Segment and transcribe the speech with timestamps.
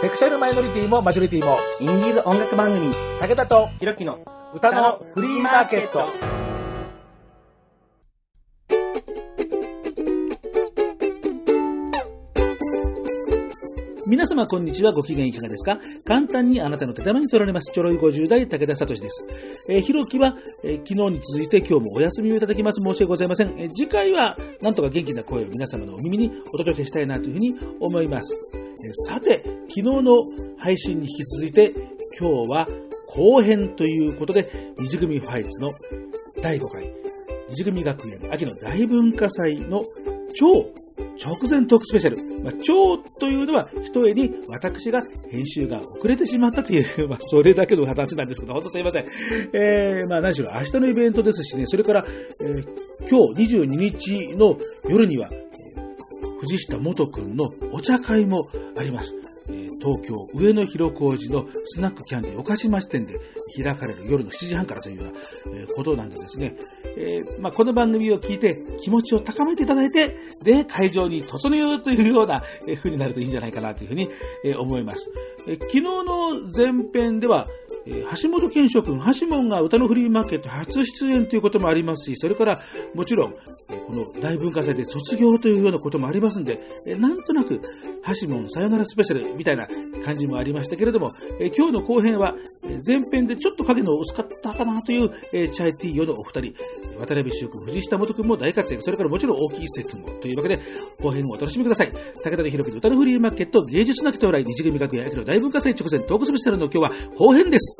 [0.00, 4.18] セクシャルマイノリティもマジョリティも、インディーズ音楽番組、武田とひろきの
[4.54, 6.00] 歌のフリーマーケット。
[14.08, 15.78] 皆様こんにちはご機嫌いかがですか？
[16.04, 19.64] 簡単にあなたの手玉に取られますちょろい50代武田聡です。
[19.68, 23.48] えー、ひろきは、えー昨日に続いて今日もお休みをいただきます申し訳ございません。
[23.58, 28.34] えー次回はなんとか元気な声を皆様のお耳にお届けしたいなというふうに思います。
[28.92, 30.16] さて、昨日の
[30.58, 31.72] 配信に引き続いて
[32.18, 32.68] 今日は
[33.14, 35.70] 後編ということで二次組ファイツの
[36.42, 36.90] 第5回
[37.48, 39.82] 二次組学園秋の大文化祭の
[40.34, 40.66] 超
[41.22, 42.42] 直前トークスペシャル。
[42.42, 49.04] まあ、超というのは、一重に私が編集が遅れてしまったという、 まあ、それだけの話なんですけど、本当すいません。
[49.52, 52.06] えー、まあ、何しろ明日のイベントですしね、それから、
[52.40, 54.56] えー今日22日の
[54.88, 55.28] 夜には、
[56.40, 58.48] 藤下元くんのお茶会も
[58.78, 59.14] あります。
[59.82, 63.14] 東京上野広小路のスナックキャンディー岡島支店で
[63.62, 66.56] 開かれる夜の7時半からというような、ことなんでですね、
[66.96, 74.08] えーまあ、この番組を聞いて気持ちを高めていただいて、で、会場に突入というようなえ風になるといいんじゃないかなというふうに、
[74.58, 75.10] 思います。
[75.48, 77.46] えー昨日の前編では、
[77.86, 82.60] え橋本健翔君、橋本が歌のフリーマーケット初出演ということもありますし、それから
[82.94, 83.32] もちろん、
[83.70, 87.60] えこの大文化祭で卒業というようなこともありますんで、えなんとなく、
[88.20, 89.66] 橋本さよならスペシャルみたいな
[90.04, 96.54] 感じもありましたけれども、え今日の後編は、え前編でちょっと影の薄かったかなという、えチャイティーヨのお二人、
[96.98, 100.58] 渡辺修君、藤下元君も大活躍、それからもちろん大木一世君も、というわけで、
[101.00, 101.92] 後編をお楽しみください。
[102.24, 107.79] 武田で広く歌のフリーマーケット、芸術なき到来、日組学園秋の大文化祭直前トークスペシャルの今日は後編です。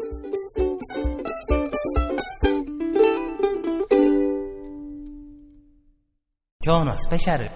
[6.70, 7.50] 今日のスペシャル。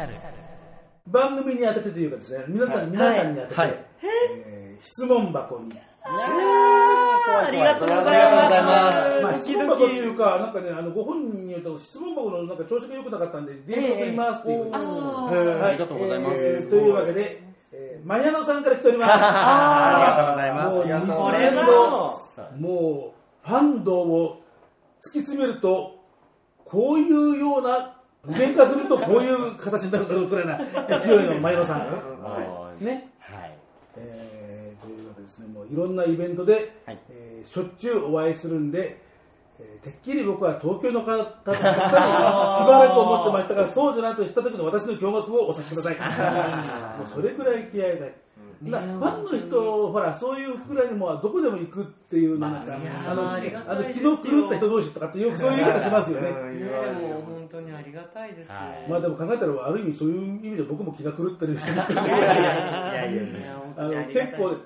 [1.06, 3.84] 番組に当ててというかですね、皆さん、皆さんに当てて、はい。
[4.02, 9.22] えー質問箱に、ありがとうございます。
[9.22, 14.74] まあ、質問箱っていうか、なんかね、あのご本人によると、質問箱のなんか調子が良くなかったんで、電話を取りますっていう。
[14.74, 15.70] あはい。
[15.70, 16.36] ありがとうございます。
[16.36, 19.12] えーというわけで、えー、マヤノさんから来ております。
[19.14, 21.06] ありがとうございます。
[21.06, 21.66] もうこれ二は
[22.50, 23.14] 度も
[23.44, 24.42] う、ファンドを
[25.06, 26.02] 突き詰めると、
[26.64, 27.93] こういうような、
[28.26, 30.58] 具現化するとこういう形になるだろうくらいな
[31.00, 31.78] 勢いのマヤノさん。
[32.80, 33.10] ね。
[33.20, 33.58] はい。
[33.96, 38.98] えーというわけですね、もういろんなイベントで、はいえーしょっちゅうお会いするんで、
[39.60, 46.98] えーてっきり僕は東京の方ばっかり しばらく思ってましたが、そうじゃないと知った時の私の驚愕をお察しください。
[46.98, 48.06] もうそれくらい気合いが。
[48.70, 54.10] なファンの人、ほら、そういうくらいにもどこでも行くっていうのなんか、あの、あの気よ。
[54.10, 56.30] の狂った人同士とかってよくそういう言い方しますよね。
[56.30, 56.34] ね
[56.92, 58.50] もう本当にありがたいです。
[58.50, 58.90] はい。
[58.90, 63.62] まあでも考えたら、ある意味そういう意味で僕も気が狂ってる人っていやいやいやいや。
[63.76, 64.56] あの結構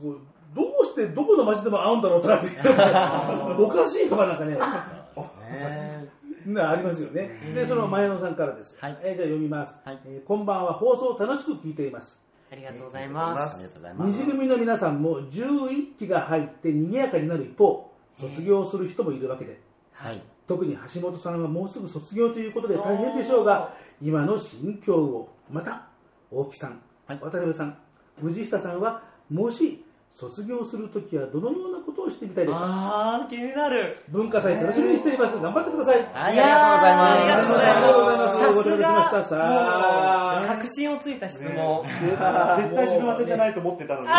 [0.00, 0.18] こう
[0.54, 2.48] どうしてどこの街でも会うんだろうとかって
[3.62, 4.56] おかしいとかなんかね。
[4.56, 6.08] ね。
[6.46, 7.52] ねありますよね。
[7.54, 8.98] でその前野さんからです、はい。
[9.02, 9.98] えーじゃあ読みます、はい。
[10.06, 10.74] えーこんばんは。
[10.74, 12.18] 放送を楽しく聞いています。
[12.18, 12.25] あ
[12.56, 14.08] りがとうございまありがとうございます。
[14.08, 19.60] 二次組の皆さんも11期が入って賑やかになる一方卒業する人もいるわけで
[19.92, 20.22] はい。
[20.48, 25.86] 特に橋本さんはもうすぐ卒業ということで大変でしょうが今の心境をまた
[26.30, 27.18] 大木さん、はい。
[27.20, 27.76] 渡辺さん
[28.20, 29.84] 藤下さんはもし
[30.18, 32.64] 卒業するときはどのようなことをしてみたいですか？
[32.64, 33.98] あー、気になる。
[34.08, 35.38] 文化祭楽しみにしています。
[35.38, 35.96] 頑張ってください。
[35.98, 37.20] はい、ありがとうございます。
[37.20, 38.34] ありがとうございます。
[38.34, 39.22] ございますご承知しました。
[39.24, 40.56] さあ。
[40.56, 41.84] 確信をついた質問。
[41.84, 44.08] 絶対自分当てじゃないと思ってたのに。
[44.08, 44.12] ポ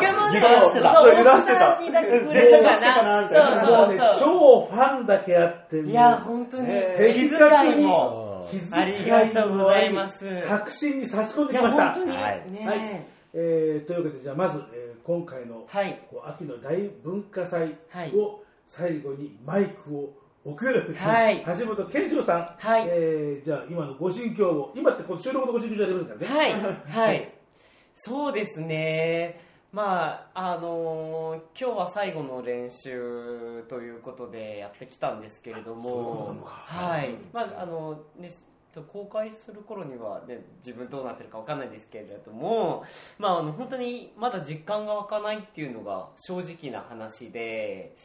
[0.00, 0.94] ケモンね、油断してた。
[0.94, 1.78] そう油断してた。
[1.80, 3.70] 絶対勝ちかなみたいな。
[3.70, 8.48] もうね超ファンだけあっていや、本当に、気的遣いにも。
[8.50, 10.18] 気ありがとうございます。
[10.48, 11.92] 確信に差し込んできました。
[11.94, 12.50] 本当に、はい。
[12.50, 16.00] ねえーというわけでじゃあまず、えー今回のはい。
[16.24, 18.16] 秋の大文化祭はい。
[18.16, 20.14] を最後にマイクを
[20.46, 21.44] 置く、はい。
[21.58, 22.86] 橋本健志郎さん、はい。
[22.88, 26.52] えーじゃあ今のご心境を今ってこの収録のご心境じゃありませんからね、はい、
[27.08, 27.34] はい。
[27.96, 29.40] そうですね。
[29.72, 36.36] まあ、あのー今日は最後の練習ということでやってきたんですけれども。
[36.44, 37.14] はい。
[37.32, 38.30] まあ、あの、ね、
[38.74, 42.84] と公開する頃には、ね、自分どうなってるかわかんないですけれども、
[43.18, 47.96] まあ、あの、本当にまだ実感が湧かないっていうのが正直な話で、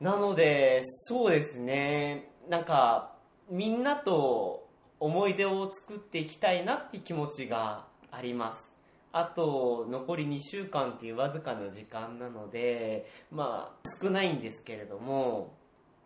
[0.00, 3.14] なので、そうですね、なんか、
[3.50, 4.68] みんなと
[5.00, 8.72] 思い出を作っていきたいなって気持ちがあります。
[9.12, 15.54] あと、残り2週間っていうわずかな時間なので、まあ、少ないんですけれども、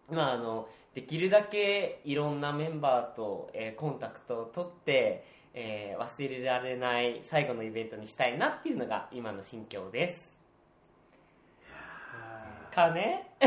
[0.08, 10.31] まあ、あの、できるだけいろんなメンバーと、えーコンタクトを取って、えー忘れられない最後のイベントにしたいなっていうのが今の心境です。
[12.75, 13.27] かね？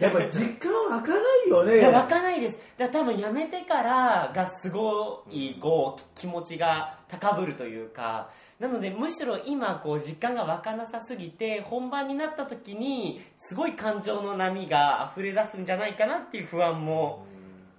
[0.00, 1.86] やっぱ実感湧かないよね。
[1.86, 2.58] 湧かないです。
[2.76, 8.30] だ多分辞めてからがすごい、こう、気持ちが高ぶるというか、
[8.62, 17.26] なのでむしろ今、こう、実感が湧かなさすぎて、本番になった時に、すごい感情の波が溢れ出すんじゃないかなっていう不安も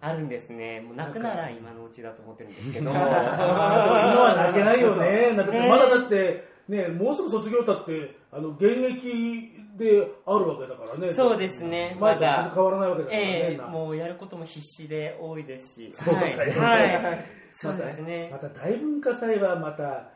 [0.01, 0.81] あるんですね。
[0.81, 2.91] もう泣くなら今のうちだと思ってるんですけど。
[2.91, 5.33] 今は泣けないよね。
[5.37, 11.13] だってまだだって、ね、もうすぐ卒業だって、あの、現役であるわけだからね。
[11.13, 13.25] そうですねまだ変わらないわけだからね。
[13.25, 15.93] ええなもうやることも必死で多いですし。
[15.93, 17.01] そうだよねはい。
[17.01, 18.29] はいそうですね。
[18.31, 20.09] また大文化祭はまた、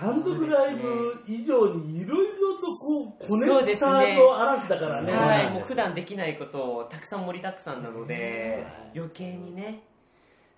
[0.00, 5.12] 単独ライブ以上にいろいろとこう、コネクターの嵐だからね。
[5.12, 9.82] はい、もう普段できないことをたくさん盛りだくさんなので、余計にね。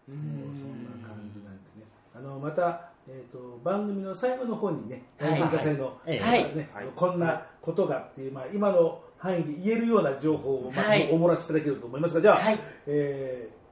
[0.08, 1.86] うもうそんな感じなんでね。
[2.14, 5.30] あの、また、えっ、と、番組の最後の方にね、はい。
[5.32, 6.18] 大文化祭の、はい。
[6.20, 6.56] はい。
[6.56, 11.08] ねこんなことがっていう、まあ、今の範囲で言えるような情報を、まあはい。
[11.10, 12.60] お漏らしいただけると思いますが、じゃあ、はい。
[12.86, 13.62] えー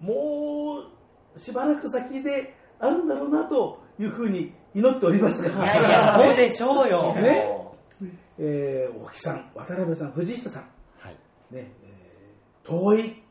[0.00, 0.82] も
[1.34, 7.14] うしばらく先であるんだろうなというふうに祈っておりますが、いやいや、そうでしょうよ。
[7.14, 7.48] ね。
[8.38, 10.62] えー、大木さん、渡辺さん、藤下さん、
[10.98, 11.12] はい。
[11.50, 11.94] ねえー
[12.64, 13.22] 遠い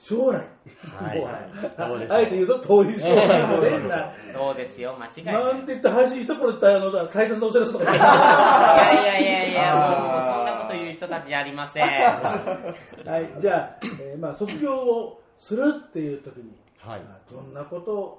[0.00, 0.42] 将来、
[0.98, 5.34] あえて言うと遠い将来そうですよ、間違いない。
[5.34, 11.82] なんて言って配信一頃言ったらあの大切なお知らせとかいやいやいやいや、もうそんなこと言う人たちじゃありません。
[13.06, 17.00] はい、じゃあ、えーまあ、卒業をするっていう時に、はい。
[17.00, 18.18] まあどんなこと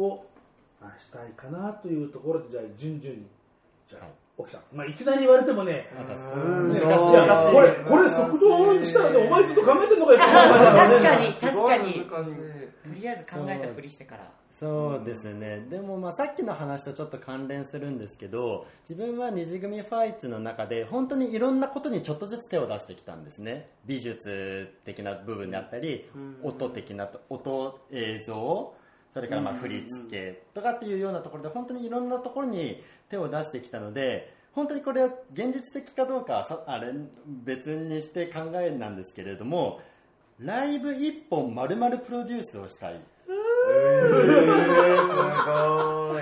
[0.00, 0.24] を、
[0.86, 3.26] まあ、したいかなというところで、じゃあ、順々に、
[3.88, 6.88] じゃあ、はい奥さん、まあ、いきなり言われてもね、うんねこ
[7.62, 11.94] れ、これ、卒業にしたらね、お前ずっと考えてんのかよ確かに、す確かに。
[11.94, 14.30] とりあえず考えたふりしてから。
[14.58, 15.66] そうですね。
[15.68, 23.68] でもまあさっきの話とちょっと関連するんですけど、自分は二次組ファイツの中で本当にいろんなことにちょっとずつ手を出してきたんですね。
[23.84, 26.08] 美術的な部分であったり、
[26.42, 28.74] 音的なと、音、映像、
[29.16, 36.92] それからまあ振り付けとかっていうようなところで本当にいろんなところに手を出してきたので、本当にこれは現実的かどうかはさあれ
[37.26, 39.80] 別にして考えなんですけれども、
[40.38, 43.00] ライブ一本丸々プロデュースをしたい。
[43.24, 43.30] す
[45.46, 46.20] ご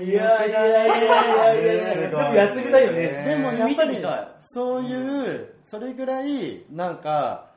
[0.00, 0.08] い。
[0.08, 0.94] いやいやいやいや
[1.54, 3.24] いやいや、でもやってみたいよね。
[3.28, 4.02] でもやっぱり
[4.54, 7.51] そういうそれぐらいなんか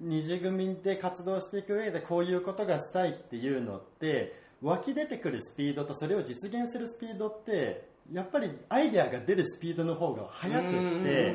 [0.00, 11.34] 二次組で活動していく上でこういうことがしたいっていうのって湧き出てくるスピードとそれを実現するスピードってやっぱりアイデアが出るスピードの方が速くって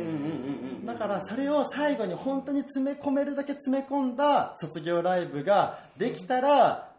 [0.86, 6.92] だからそれを最後に本当に詰め込めるだけ詰め込んだ卒業ライブができたら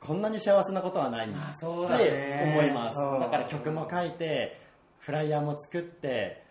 [0.00, 2.98] こんなに幸せなことはないって思います。
[2.98, 3.16] う。
[3.16, 4.60] んだから曲も書いて
[5.00, 6.45] フライヤーも作って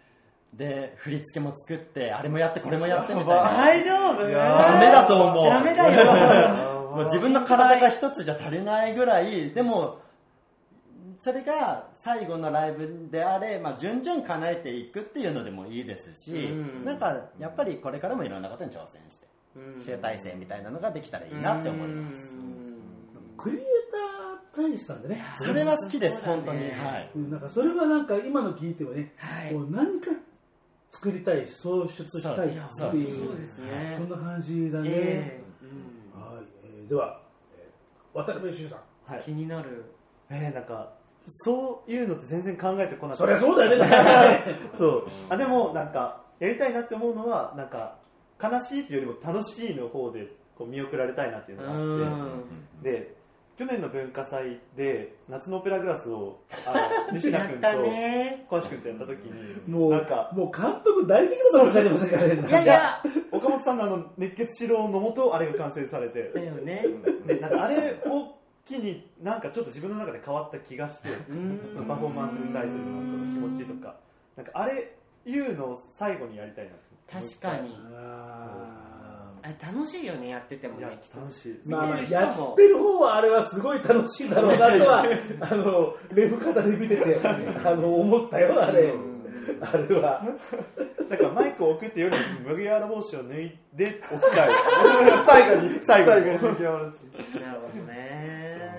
[0.57, 3.43] で振り付けも作ってあれもやってこれもやってみたいな。
[3.43, 4.23] 大丈夫？
[4.23, 5.49] ダメだと思う。
[5.49, 6.75] ダメだよ。
[6.95, 9.99] もう自分の体が一つじゃ足りないぐらいでも
[11.19, 16.85] それが最後のライブであれ、まあ、順々叶えていくっていうのでもいいですし、うん。
[16.85, 19.27] なんかやっぱりこれからもいろんなことに挑戦して
[19.83, 22.31] 集大成みたいなのができたらいいなって思います。
[23.37, 23.63] クリエイ
[24.55, 25.25] ター大使なんでね。
[25.39, 26.71] それは好きですね本当に。
[26.71, 27.11] はい。
[27.15, 29.53] うんなんかそれはなんか今の聞いてもね、はい。
[29.53, 30.11] こう何か
[30.89, 32.95] 作りたい、創出したいっていう、そう
[33.65, 34.89] ねそんな感じだね。
[34.89, 35.43] え
[36.13, 37.21] はいえーでは、
[37.57, 38.79] えー渡辺修さん。
[39.11, 39.19] はい。
[39.21, 39.85] え気になる。
[40.29, 40.93] えー、なんか、
[41.27, 43.27] そういうのって全然考えてこなかった。
[43.27, 44.57] そりゃそうだよね。
[44.77, 45.07] そう。
[45.29, 47.97] あ、でも、なんか、やりたいなって思うのは、なんか、
[48.41, 50.27] 悲しいっていうよりも楽しいの方で、
[50.57, 53.14] こう、見送られたいなっていうのがあって、で、
[53.57, 57.67] 去年の文化祭で、夏のオペラグラスを、あの、 西田君と。
[58.49, 62.49] 小橋君とやった時に、もう、なんか、もう監督大的なことじゃませんからね。
[62.49, 66.85] いやいや、岡本さんのあの、熱血指導のもと、あれが完成されて、だよね。
[67.25, 68.35] で、なんかあれを
[68.65, 73.95] 機に、なんかちょっと自分の中で変わった気がして、うんパフォーマンスに対する本当の気持ちとか、
[74.35, 74.95] なんかあれ、
[75.25, 76.71] いうのを最後にやりたいな
[77.09, 77.77] 確かに。
[77.93, 78.84] ああれ
[79.61, 81.19] 楽しいよね、やっててもね、きっと。
[81.19, 85.05] 楽しいーまあやってる方はあれはすごい楽しいだろうなとは、
[85.41, 87.19] あの、レブ型で見てて、
[87.63, 88.93] あの、思ったよ、あれ。
[89.61, 90.23] あれは。
[91.09, 94.49] だからマイクを置くっていうよりも麦わら帽子を脱いで置きたい
[95.27, 98.71] 最後に最後に麦わら帽子なるほどね。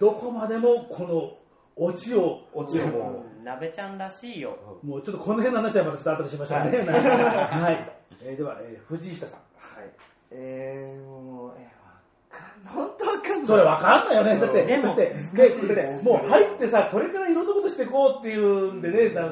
[0.00, 1.38] どこまでもこの
[1.76, 4.58] オチを、落ちをもうん鍋ちゃんらしいよ。
[4.82, 6.78] もうちょっとこの辺の話はまたちょっと後でしましょうね。
[6.78, 7.95] はい。
[8.28, 9.40] えーでは、えー藤下さん。
[9.56, 9.90] はい
[10.32, 13.46] えー、もうえー、わ本当わかんない。
[13.46, 14.40] それわかんないよね。
[14.40, 15.14] だって、だって、
[16.02, 19.30] もう入ってさ、これからいろんなことしていこうっていうんでね、な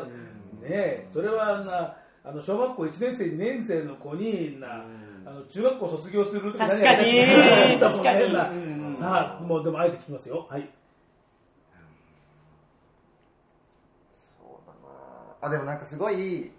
[0.63, 4.85] ねそれはな、あの小学校1年生、2年生の子にな、
[5.27, 7.27] あの中学校卒業すると確かに
[7.81, 10.47] 確かにさあ、もうでもあえて聞きますよ。
[10.49, 10.69] はい。
[14.39, 16.53] そうだなあでもなんかすごい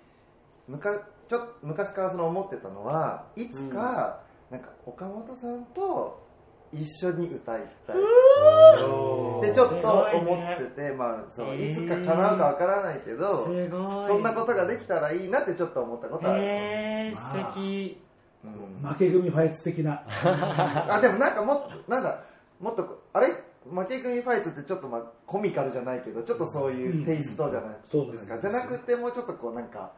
[0.67, 6.23] 昔ちょっと昔からその思ってたのはいつか、なんか岡本さんと
[6.73, 7.95] 一緒に歌いたい。
[9.41, 14.07] でちょっと思ってて、まあ、そのいつか叶うかわからないけど、すごい。
[14.07, 16.47] そんなことができたらいいなってちょっと思ったことはある、へ
[17.11, 18.01] え素敵。
[18.43, 18.47] う
[18.85, 18.87] ん。
[18.89, 20.03] 負け組ファイツ的な。
[20.07, 22.23] あでもなんかもっとなんか
[22.59, 23.27] もっとこあれ？
[23.67, 27.75] 負け組ファイツってちょっとまあコミカルじゃないけどちょっとそういうテイストじゃない？
[27.89, 28.27] そうです。
[28.27, 29.91] か、なんですじゃなくてもうちょっとこうなんか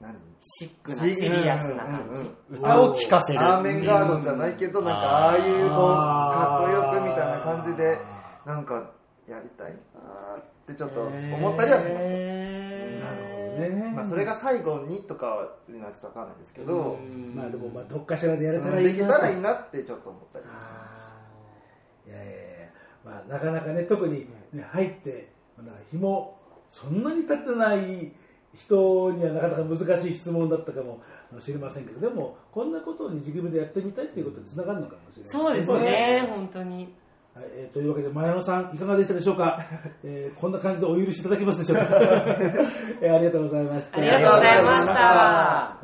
[0.00, 0.14] 何？
[0.42, 2.10] シックなシリアスな感
[2.50, 2.56] じ。
[2.56, 3.40] 歌を聴かせる。
[3.40, 7.98] アーメンガードじゃないけどなんかああいうこうかっこよくみたいな感じで
[8.46, 8.90] なんか
[9.28, 9.76] やりたいな
[10.38, 13.92] ってちょっと思ったりはしました、なるほどね。
[13.94, 16.98] まあ、それが最後にとかはちょっとわかんないですけど、
[17.34, 19.12] まあでも、まあ、どっかしらでやれたらいでいなと。
[19.12, 20.70] きたらいいなってちょっと思ったりもしま
[22.06, 22.08] す。
[22.08, 22.40] いやいやいや、
[23.04, 26.38] まあ、なかなかね、特に、ね、入って、まあ日も
[26.70, 28.12] そんなに経ってない
[28.54, 31.00] 人にはなかなか難しい質問だったかも
[31.40, 35.32] しれませんけど、でも、こんなことを二次組でやってみたいっていうことにつながるのかもしれない。
[35.32, 36.92] そうですね本当に。
[37.32, 39.60] はいえーというわけで、前野さん、いかがでしたでしょうか、
[40.02, 41.84] えーこんな感じでお許しいただけますでしょうか、
[43.00, 43.98] えーありがとうございました。
[43.98, 44.94] ありがとうございました。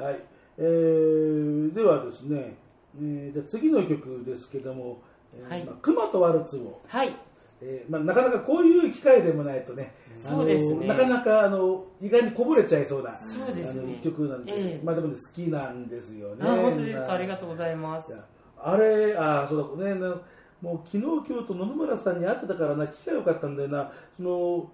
[0.03, 0.21] はい。
[0.59, 2.57] えーではですね、
[3.01, 4.99] えーじゃあ次の曲ですけども、
[5.39, 5.65] えーはい。
[5.65, 7.15] まあ、熊とワルツを、はい。
[7.63, 10.87] えーまあ、なかなかこういう機会でもないとね、そうですね。
[10.87, 13.81] なかなかあの意外にこぼれちゃいそうなそうですね。
[13.83, 14.81] あの一曲なんで、ええ。
[14.85, 16.49] まあでも、ね、好きなんですよね。
[16.49, 17.13] あ本当ですか？
[17.13, 18.13] ありがととうございます。
[18.59, 20.17] あれ、あそうだね、な
[20.63, 24.71] もう昨日、今日と野々村さんに会ってたからな、聞きがよかったんだよな、その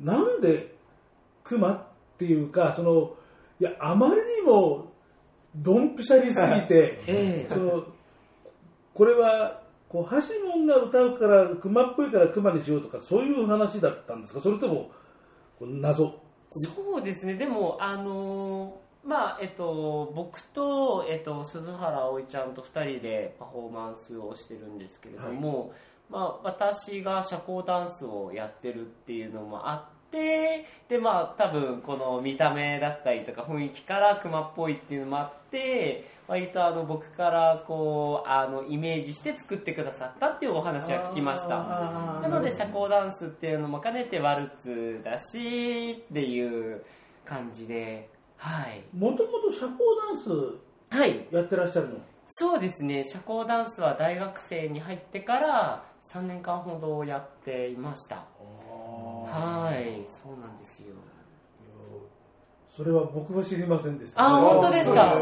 [0.00, 0.74] なんで
[1.44, 1.82] 熊っ
[2.18, 3.14] ていうか、その
[3.60, 4.92] いやあまりにも
[5.54, 7.46] ドンピシャリすぎて、 ええ。
[7.48, 7.84] その
[8.94, 9.59] これは
[9.90, 10.18] こう橋
[10.48, 14.40] 門が歌うから熊っぽいから熊にしようとかそういう話だったんですか？
[14.40, 14.90] それとも
[15.58, 16.14] こう謎。
[16.52, 25.72] そうですね、でも、あのーまあ、えっと、僕と、えっと、鈴原葵ちゃんと2人でパフォーマンスをしてるんですけれども、
[26.10, 41.48] まあ、私が社交ダンスをやってるっていうのもあって、で、まあ、多分、この見た目だったりとか雰囲気から熊っぽいっていうのもあって、割とあの僕からこうあのイメージして作ってくださったっていうお話は聞きました。
[42.22, 46.84] なので社交ダンスっていうのも兼ねてワルツだしっていう
[47.24, 48.84] 感じではい。
[48.96, 50.30] もともと社交ダンス
[50.96, 51.26] はい。
[51.32, 51.96] やってらっしゃるの？
[52.28, 53.04] そうですね。
[53.08, 58.24] 社交ダンスは大学生に入ってから3年間ほどやっていました
[59.30, 60.94] はいそうなんですよ。
[62.68, 64.24] それは僕は知りませんでした。
[64.24, 65.14] あ本当ですか？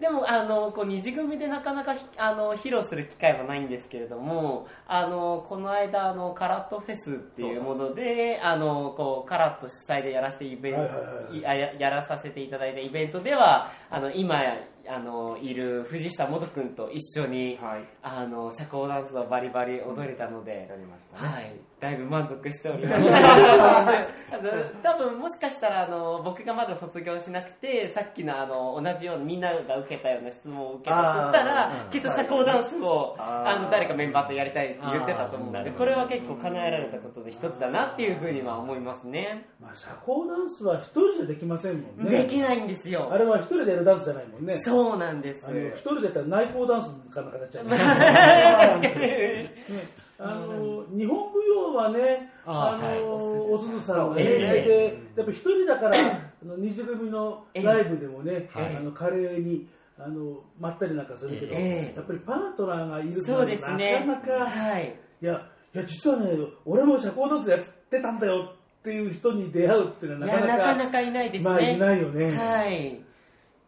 [0.00, 14.40] でもあのこう二次組でなかなかひあの披露する機会はないんですけれどもあのこの間あのカラットフェスっていうものであのこうカラット主催でやらせてイベント、やらさせていただいたイベントではあの今
[14.88, 17.84] あのいる藤下元君と一緒に、はい。
[18.02, 23.04] あの社交ダンスをバリバリ踊れたので、やりましたね、はい、だいぶ満足しております。
[24.82, 39.46] 多分もしかしたらあの僕がまだ卒業しなくてさっきのあの同じようにみんなが受けたような質問を受けたとしたらきっと社交ダンスをあの誰かメンバーとやりたいって言ってたと思うのでこれは結構叶えられたことで一つだなっていうふうには思いますね。
[39.60, 42.24] まあ、社交ダンスは一人じゃできませんもんね。
[42.24, 43.08] できないんですよ。
[43.12, 43.18] あ。
[43.18, 44.60] れは一人でやるダンスじゃないもんね。
[44.64, 45.46] そうなんです。
[45.46, 47.66] あの一人でやったら内向ダンスかなんかなっちゃう。
[50.20, 64.04] あの日本舞踊はね、あのおすずさんがね、ええでやっぱ一人だから、あの二次組のライブでもね、ええあの華麗にあのまったりなんかするけど、ええやっぱりパートナーがいるそうですね。
[64.06, 64.94] なかなか、はい。
[65.22, 65.32] いや、
[65.74, 66.32] いや実はね、
[66.64, 71.50] 俺も社交ダンスやってたんだよっていう人に出会うっていうのはなかなか、なかなかいないですね。
[71.50, 72.36] まあいないよね。
[72.36, 73.00] はい。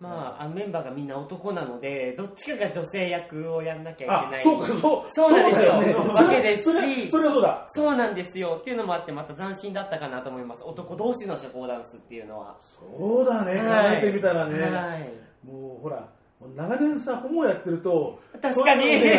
[0.01, 7.67] まあ、あのメンバーがみんな男なので、どっちかが女性役をやんなきゃいけあない。、そうか、そう、そうなんですよだねわけですしそれ、それはそうだ。
[7.69, 8.57] そうなんですよ。
[8.61, 10.63] っていうのもあって、また斬新だったかなと思います。
[10.65, 12.57] 男同士の社交ダンスっていうのは。
[12.63, 14.59] そうだね、はい考えてみたらね。
[14.63, 15.47] はい。
[15.47, 16.09] もうほら、
[16.57, 19.19] 長年さ、ホモやってると、確かに社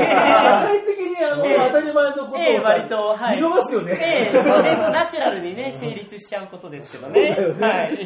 [0.65, 3.91] 会的にあの、ええ当たり前のことをさ、ええ割とはい見逃すよね。
[4.01, 7.29] ええ、それもナチュラルにね、成立しちゃうことですけどね。
[7.59, 7.97] ねはい。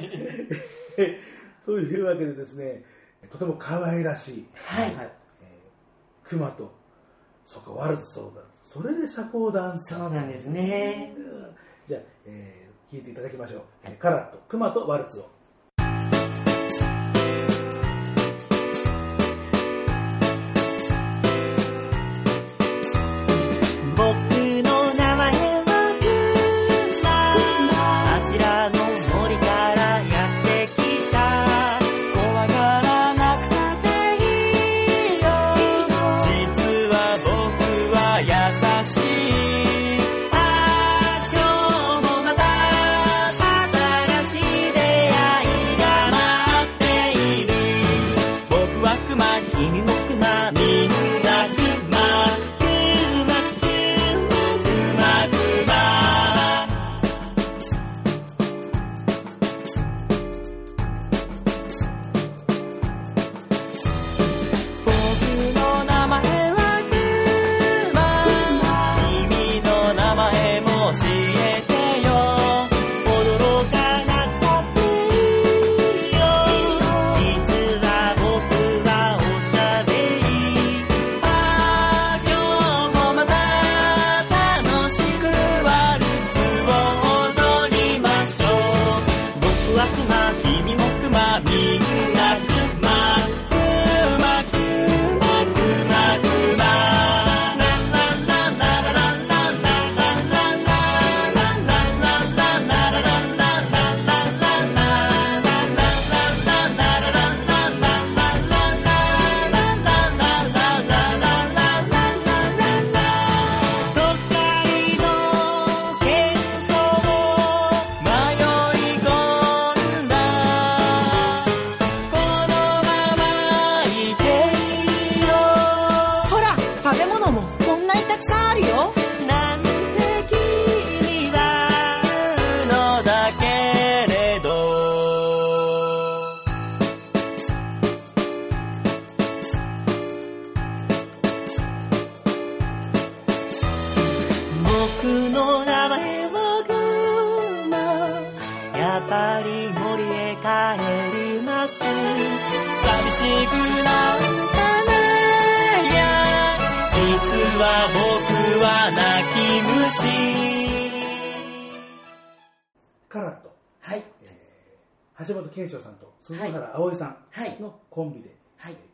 [1.68, 2.84] というわけでですね、
[3.30, 4.92] とても可愛らしい、はい。
[4.92, 5.10] えー
[6.28, 6.72] 熊と
[7.46, 11.16] そこワルツそうだそれで社交ダンスそうなんですね。
[11.88, 15.30] じゃあ、えー聞いていただきましょう、えーカラットクマとワルツを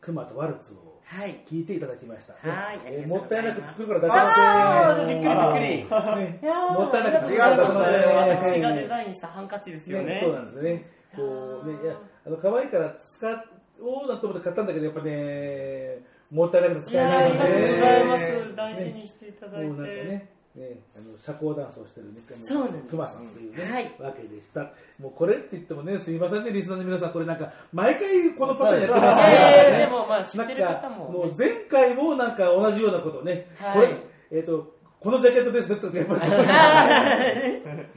[0.02, 1.44] はいクマとワルツをはい。
[1.46, 2.80] 聞いていただきました、はい。
[2.86, 6.48] えーもったいなく作るから出せませんびっくりびっくり。
[6.48, 10.06] もったいなく作るから出せません私がデザインしたハンカチですよね。
[10.06, 10.90] ね、そうなんですね。
[11.14, 13.44] こうね、いや、あの可愛いから使
[13.80, 15.98] おうなんて思って買ったんだけど、やっぱね、
[16.30, 18.22] もったいなく使えないのりがとうございます。
[18.22, 18.52] ね。
[18.56, 19.66] 大事にしていただいて。
[19.68, 22.88] もうなんかね、ね、あの社交ダンスをしてるね、そうなんです。
[22.88, 23.94] クマさんというね、はい。
[23.98, 24.72] わけでした。
[25.00, 29.78] もうこれって言ってもね、すいませんね、リスナーの皆さん、これなんか、毎回このパターンやってますからえーね。
[29.78, 33.88] でもまあ知ってる方もなんかもう前回もなんか同じようなことね、はい。
[33.88, 33.94] こ
[34.30, 35.94] れ、えっ、と、このジャケットですねとか、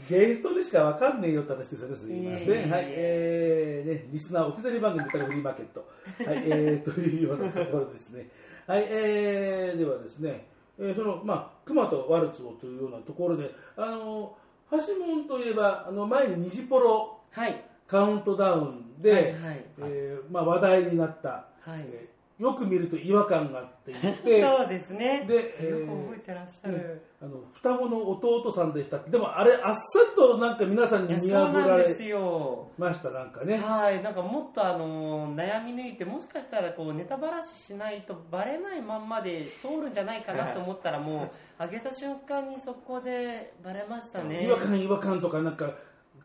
[0.10, 2.48] ゲストにしかわかんねえよって話ですよね、すいません。
[2.48, 5.86] いえいえはい、えー、ね、リスナーお薬番組からフリーマーケット。
[6.26, 8.30] はい、えー、というようなところですね。
[8.65, 10.48] はい、えー、ではですね、
[10.80, 14.36] えー、その、まあ、熊とワルツをというようなところで、あの、
[14.72, 17.64] 橋本といえば、あの、前に虹ポロはい。
[17.88, 21.30] カウントダウンで、はいはいえーまあ、話題になった、
[21.62, 25.26] はいえーよく見ると違和感があって言って、 そうですね。
[25.28, 27.02] でえーよく覚えてらっしゃる。
[27.21, 29.80] あの双子の弟さんでしたでもあれあっさ
[30.12, 32.67] りとなんか皆さんに見破られよ。
[32.78, 45.74] ましたなんかねはい、なんかもっとあの悩み抜いてもしかしたらこうネタばらししないとバレないまんまで通るんじゃないかなと思ったらもう上げた瞬間にそこでバレましたね違和感違和感とかなんか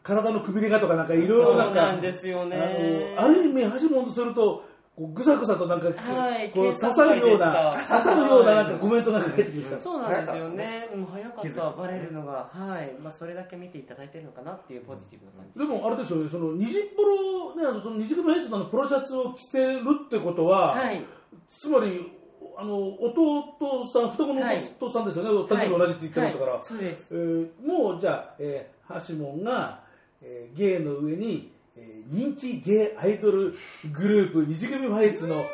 [0.02, 4.64] 体のくびれがとかなんかいろいろなんかそうなんですよねあのある意味橋本すると
[4.96, 9.80] こうぐさぐさとなんか、はいこう刺さるような刺さるようななんかコメントなんか返ってきた。
[9.80, 10.48] そうなんですよ。
[10.50, 11.70] ね、うん、早かった。
[11.70, 15.58] バレるのがはい、まあ、それだけ見ていただいてるのかなっていうポジティブな感じ。
[15.58, 16.28] でもあれですよね。
[16.28, 21.04] その虹プロねあのその虹組ヘッズのプロシャツを着てるってことは、はい。
[21.58, 22.12] つまり
[22.58, 26.62] あの弟さん双子の弟さんですよね、誕生日同じって言ってましたから、はい。
[26.64, 27.14] そうです。
[27.14, 29.84] えーもうじゃあ、えー、橋門が、
[30.20, 33.54] えー、ゲイの上に、えー人気ゲイアイドル
[33.92, 35.44] グループ虹組ファイツの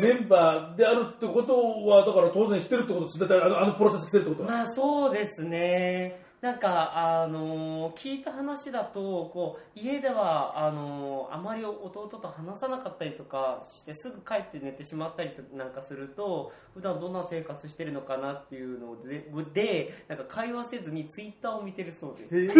[0.00, 6.24] メンバーであるってことはだから当然知ってるってことですだってあのあのプロセス着てるってことは、まあそうですね。
[6.42, 22.28] なんか、あのー聞いた話だと、こう、家では、あのーあまり弟と話さなかったりとかして、すぐ帰って寝てしまったりとなんかすると、普段どんな生活してるのかなっていうので、でなんか会話せずにツイッターを見てるそうです。
[22.28, 22.52] ツ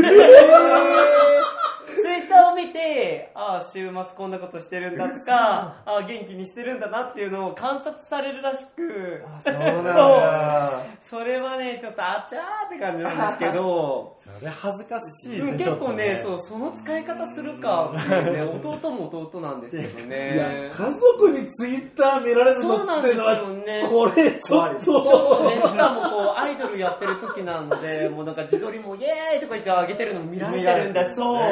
[2.17, 10.83] イッターを見て、ああ、週末こんなことしてるんだとか、ああ、元気にしてるんだなっていうのを観察されるらしく、そうなんだ。
[11.03, 15.65] それはね、ちょっとあちゃーって感じなんですけど、それ恥ずかしいうんね。
[15.65, 20.71] 結構ね、ちょっそう、その使い方するかね、弟も弟なんですけどね。
[20.73, 23.89] 家族にツイッター見られるのそうなんですってのはよね。
[23.89, 31.43] これちょっちょっとね、としかもこう、アイドルやってる時なんで、もうなんか自撮りもイエーイとか言って上げてるのも見られてるんだ、そう。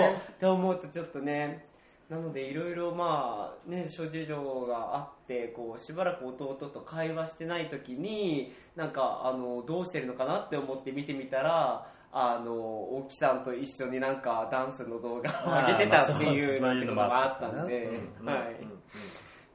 [0.54, 1.68] 思うとちょっとね、
[2.08, 17.88] なのでいろいろまあね、諸事情があって、こう、しばらく弟と会話してない時に、なんか、あの、どうしてるのかなって思って見てみたら、あの、大木さんと一緒になんかダンスの動画を上げてたっていうのがあったんで、
[18.20, 18.56] うんはい。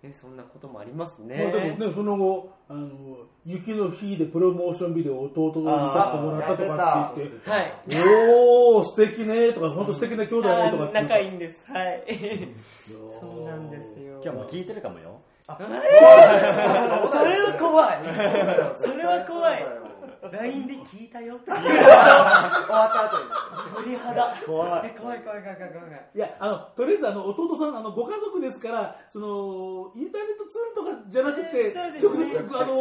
[0.02, 1.44] ね、そんなこともありますね。
[1.44, 2.88] まあでもね、その後、あの、
[3.46, 7.74] 雪の日でプロモーションビデオを弟に撮ってもらったとかって言って、はい。
[7.88, 10.94] おー、素敵ねとか、本当素敵な兄弟ねとかって。
[10.94, 11.66] 仲いいんです。
[11.70, 12.04] はい。
[13.20, 14.22] そうなんですよ。
[14.24, 15.20] 今日も聞いてるかもよ。
[15.48, 15.66] それ
[17.42, 18.00] は怖い。
[18.82, 19.66] それは怖い。
[20.28, 23.86] LINE で聞いたよ終わった後に。
[23.86, 24.36] 鳥肌。
[24.46, 26.10] 怖え、怖い怖い怖い怖い怖い。
[26.16, 32.78] いや、あの、とりあえずあの、弟さん、あの、ご家族ですから、その、インターネットツールとかじゃなくて、直接、あの、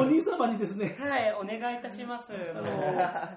[0.00, 2.32] お兄様にですね、はい、お願いいたします。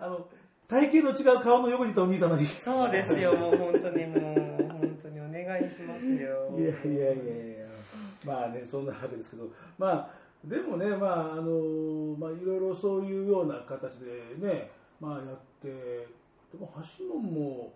[0.02, 0.28] あの
[0.68, 2.44] 体型の違う顔の横にいたお兄様に。
[2.44, 6.52] いそうですよ、もう本当にもう、本当にお願いしますよ。
[6.58, 7.66] やいやいやいや、
[8.26, 9.48] まあね、そんなわけですけど、
[9.78, 10.10] まあ、
[10.46, 17.74] でもね、まあ、あの、まあ、いろいろそういうような形でね、まあ、やって、でも、橋本も、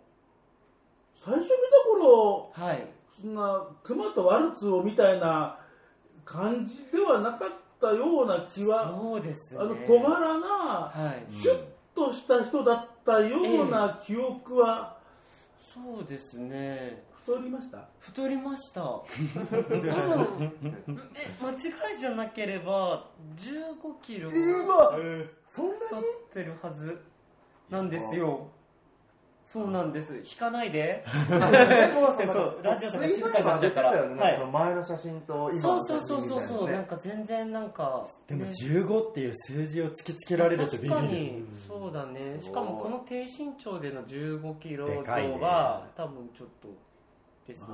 [1.17, 2.87] 最初見た頃、はい。
[3.21, 5.59] そんな熊とワルツをみたいな
[6.23, 7.49] 感じではなかっ
[7.81, 9.59] たような気は、そうですね。
[9.59, 11.33] あの小柄な、はい。
[11.33, 11.59] シュッ
[11.95, 14.97] とした人だったような記憶は、
[15.73, 17.08] そうですね。
[17.25, 17.87] 太りました？
[17.99, 18.81] 太りました。
[18.81, 20.51] 多分、
[21.15, 21.55] え、間違
[21.97, 23.05] いじゃなければ、
[23.37, 24.35] 15キロそ
[25.63, 26.01] んな太っ
[26.33, 26.99] てるはず。
[27.69, 28.47] なんですよ。
[29.45, 30.15] そうなんです。
[30.17, 31.03] 引かないで。
[31.29, 34.15] ラジオとか静かになっちゃったらね。
[34.21, 34.35] はい。
[34.37, 38.51] その前の写真と今のそうそう写そうそうそう、なんか全然なんか、でもね。
[38.61, 40.95] 15っていう数字を突きつけられるとビビる。
[40.95, 42.39] 確かにそうだね。
[42.41, 45.39] しかもこの低身長での15キロ増でかいね。
[45.39, 46.67] は多分ちょっと
[47.49, 47.65] ですね。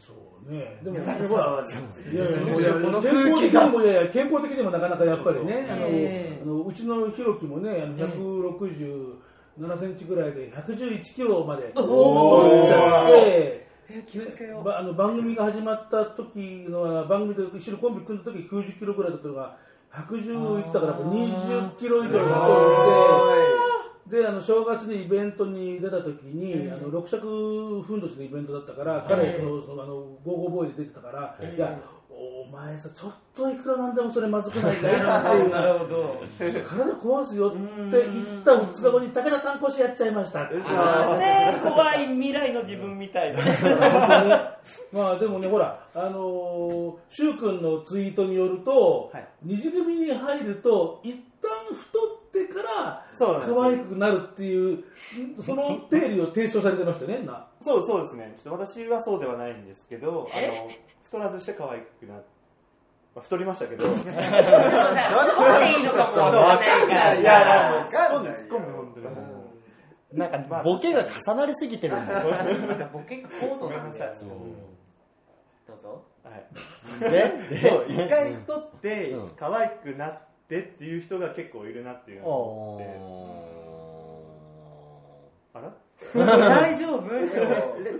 [0.00, 0.12] そ
[0.48, 0.80] うね。
[0.82, 11.70] でもいやほらいやいやもういやこの健康的空いやいや健康的にもなかなかやっぱりねあの、うちのひろきもねあの167センチぐらいで111キロまで。
[11.76, 14.64] お落ちちゃってえ気をつけよう。
[14.64, 19.56] ばあの番組が始まった時のは番組で一緒にコンビ組んだ時90キロぐらいだったのが
[19.92, 23.61] 111だからやっぱ20キロ以上太って
[24.06, 31.78] であの正月にイベントに出た時に、あの六尺ふんどしのイベントだったから、彼そのそのあのゴーゴーボーイで出てたから、いや
[32.10, 36.22] お前さちょっといくらなんでもそれまずくないかい っていうなるほど。
[36.38, 37.58] 体壊すよって
[37.90, 40.62] 言った2日後に武田さん腰やっちゃいましたってね
[41.62, 43.38] 怖い未来の自分みたいな
[44.92, 49.28] まあでもね、ほら、あのー、シュウ君のツイートによると、はい。
[49.42, 52.21] 二次組に入ると、一旦太って
[52.52, 53.56] からそうなんですよ。
[53.56, 54.84] 可愛くなるっていう、
[55.44, 57.46] その定理を提唱されてましたね、な。
[57.60, 58.34] そうそうですね。
[58.36, 60.70] ちょっと私はそうではないんですけどあの
[61.04, 62.20] 太らずして可愛くなま
[63.16, 63.84] あ太りましたけど。
[63.84, 67.20] そうだそこでいいのかもわからないから。
[67.20, 68.32] いや突っ込んに。
[70.12, 72.90] なんかボケが重なりすぎてるんだよ。
[72.92, 74.14] ボケが高度なんだよ。
[75.66, 76.04] どうぞ。
[76.22, 77.10] はい。
[77.10, 79.30] で、そう一回太ってうん。
[79.30, 80.20] 可愛くなっ
[80.52, 82.84] てっていう人が結構いるなっていうのを思って。
[85.58, 85.72] あら？
[86.14, 87.08] 大丈夫？
[87.08, 87.32] 例え例え
[87.88, 87.94] ば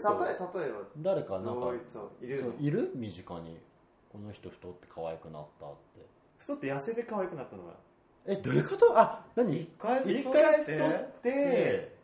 [0.99, 1.69] 誰かなんか
[2.21, 2.45] いる？
[2.45, 2.91] のいる？
[2.95, 3.59] 身近に。
[4.13, 5.77] この人太って可愛くなったって。
[6.39, 7.73] 太って痩せて可愛くなったのが。
[8.27, 8.93] えどういうこと？
[8.99, 9.63] あ何？
[9.63, 10.77] 一回一太回って？
[10.77, 10.91] 太っ
[11.23, 11.97] てで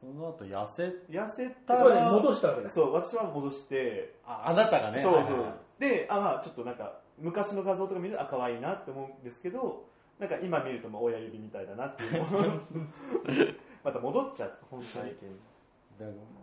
[0.00, 2.76] その後痩せ痩せたそれら戻したわけです。
[2.76, 4.14] そう私は戻して。
[4.24, 5.02] ああなたがね。
[5.02, 5.22] そうそう。
[5.22, 5.52] はいはいはい。
[5.80, 9.86] であまあちょっとなんか昔の画像とか見るとあ可愛いなって思うんですけど
[10.18, 12.24] なんか今見るとまあ親指みたいだなっていう。
[13.84, 15.14] また戻っちゃう本当に。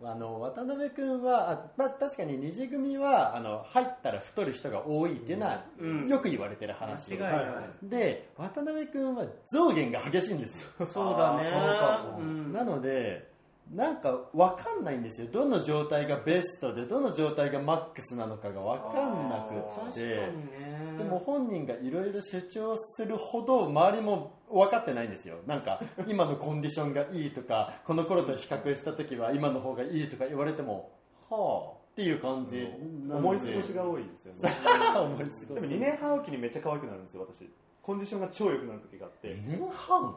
[0.04, 6.08] あの渡辺君は、あまあ、確かに二次組はあの入ったら太る人が多いっていうのは、うん。
[6.08, 7.14] よく言われてる話。
[7.14, 7.88] 間違いない。
[7.88, 10.86] で渡辺君は増減が激しいんですよ。
[10.86, 11.48] そうだね。
[11.48, 12.18] あーそうか。
[12.18, 12.52] もうん。
[12.52, 13.30] なので
[13.72, 15.28] なんか分かんないんですよ。
[15.32, 19.48] どの状態がベストでどの状態がマックスなのかが分かんな
[19.88, 20.00] くて。
[20.00, 20.98] にね。
[20.98, 25.38] でも本人がいろいろ主張するほど周りも分かってないんですよ。
[25.46, 30.92] なんか今のコンディションがいいとかこの頃と比較した時は今の方がいいとか言われても
[31.28, 32.68] はあっていう感じ。
[33.10, 34.50] 思い過ごしが多いですよね。
[34.96, 37.50] 思い過でもごし2年半おきにめっちゃ可愛くなるんですよ私。
[37.82, 39.34] コンディションが超良くなる時があって。
[39.34, 40.16] 2年半？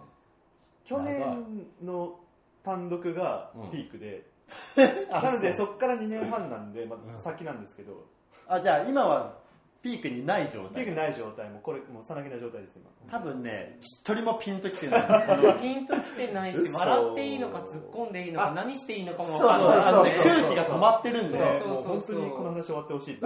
[0.86, 2.20] 去年の
[2.64, 4.26] 単独がピークで、
[5.12, 8.06] あなのでそこから2年半なんで、まあ、先なんですけど。
[8.48, 9.38] あじゃあ今は
[9.82, 10.84] ピークにない状態。
[10.84, 12.90] ピークない状態もこれもうさなぎな状態です今。
[13.12, 15.04] 多分ね一人もピンときてない。
[15.62, 16.78] ピンときてないし嘘。
[16.78, 19.78] 笑っていいのか突っ込んでいいのかあ何していいのかもそう分かんない。
[19.86, 20.34] あのねそうそう。
[20.34, 21.38] 空気が止まってるんで。
[21.38, 21.68] そうそう。
[21.68, 23.20] もう本当にこの話終わってほしい。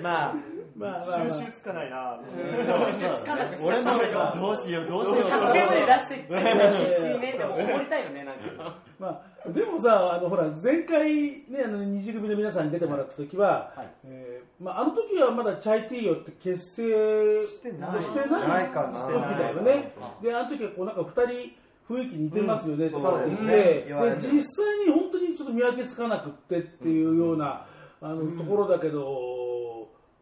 [0.00, 0.34] まあ
[0.80, 1.38] まあまあ収まあ。
[1.44, 2.18] 集つかないな。
[3.20, 3.90] つかなくしちゃ俺も
[4.34, 5.24] どどうしようどうしよう。
[5.24, 8.36] 助け舟出して必死にねでも思りたいよねなん。
[8.56, 11.14] かまあ、でもさ、あのほら前回、
[11.48, 13.88] ね、あの二次組の皆さんに出てもらった時は、はい。
[14.04, 19.92] えーまあ、あの時はまだチャイティーヨって結成してない時だよね。
[20.22, 23.46] で、あの時はこうなんか二人雰囲気似てますよね、とかそうですね。
[23.46, 27.66] 言って、言われてで実際に本当にちょっと見分けつかなくってっていうような、
[28.00, 29.49] あのところだけど。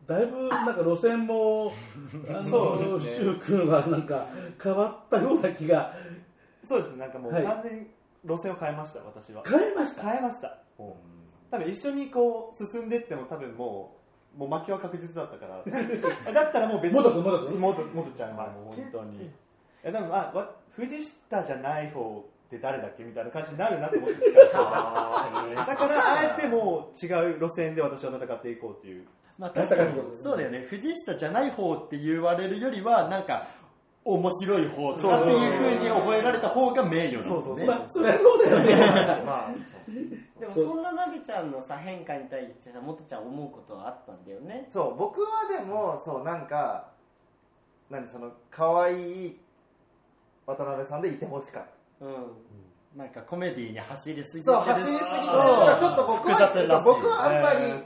[0.08, 1.72] だいぶなんか路線も、
[2.28, 4.26] あの、シュウ君はなんか
[4.62, 5.92] 変わったような気が。
[6.64, 7.44] そうですなんかもうはい。
[7.44, 7.86] 完全に
[8.24, 9.42] 路線を変えました私は。
[9.46, 10.02] 変えました？
[10.02, 10.58] 変えました。
[11.50, 13.94] 多分一緒にこう進んでっても多分も
[14.36, 15.62] うもう負けは確実だったから。
[16.32, 19.30] だったらもう別元君元君元元ちゃんはもう本当に。
[19.82, 29.06] えでもあわ藤下じゃない方って誰だっけみたいな感じになるなと思ってだからあえてもう違う路線で私は戦っていこうっていう
[29.38, 30.66] まあ確かにそうだよね。
[30.68, 33.48] 藤下じゃない方って言われるよりはなんか
[34.04, 39.22] 面白い方とかっていう風に覚えられた方が名誉だもんねまあ、そりゃそうだよね。
[39.24, 39.54] まあ
[40.40, 44.68] でもそんなナビちゃんのさ変化に対してさもとちゃん思うことはあったんだよね。
[44.72, 46.90] そう僕はでもそうなんか
[47.90, 49.40] 何その可愛い
[50.46, 51.64] 渡辺さんでいてほしかっ
[52.00, 52.06] た。
[52.06, 52.14] うん。
[52.96, 54.52] なんかコメディに走りすぎてる。
[54.52, 57.84] そう走りすぎてちょっと僕は僕はあんまり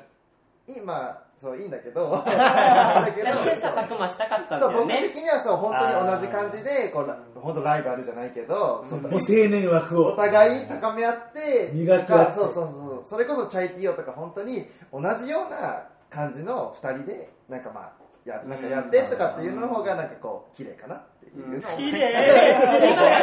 [0.76, 2.08] 今そういいんだけど。
[2.24, 10.16] だけど切磋琢磨したかったんだそう僕よね的にはそう本当に同じ感じでこう本当ライバルじゃないけど未成年枠おを。
[10.16, 12.32] 互い高め合って磨き合って。
[12.32, 17.92] そうそうそうそれこそチャイティーヨとか本当に同じような感じの2人でなんかまあ
[18.24, 22.12] やなんかやってとかっていうの方がなんかこう綺麗かなっていうのを綺麗。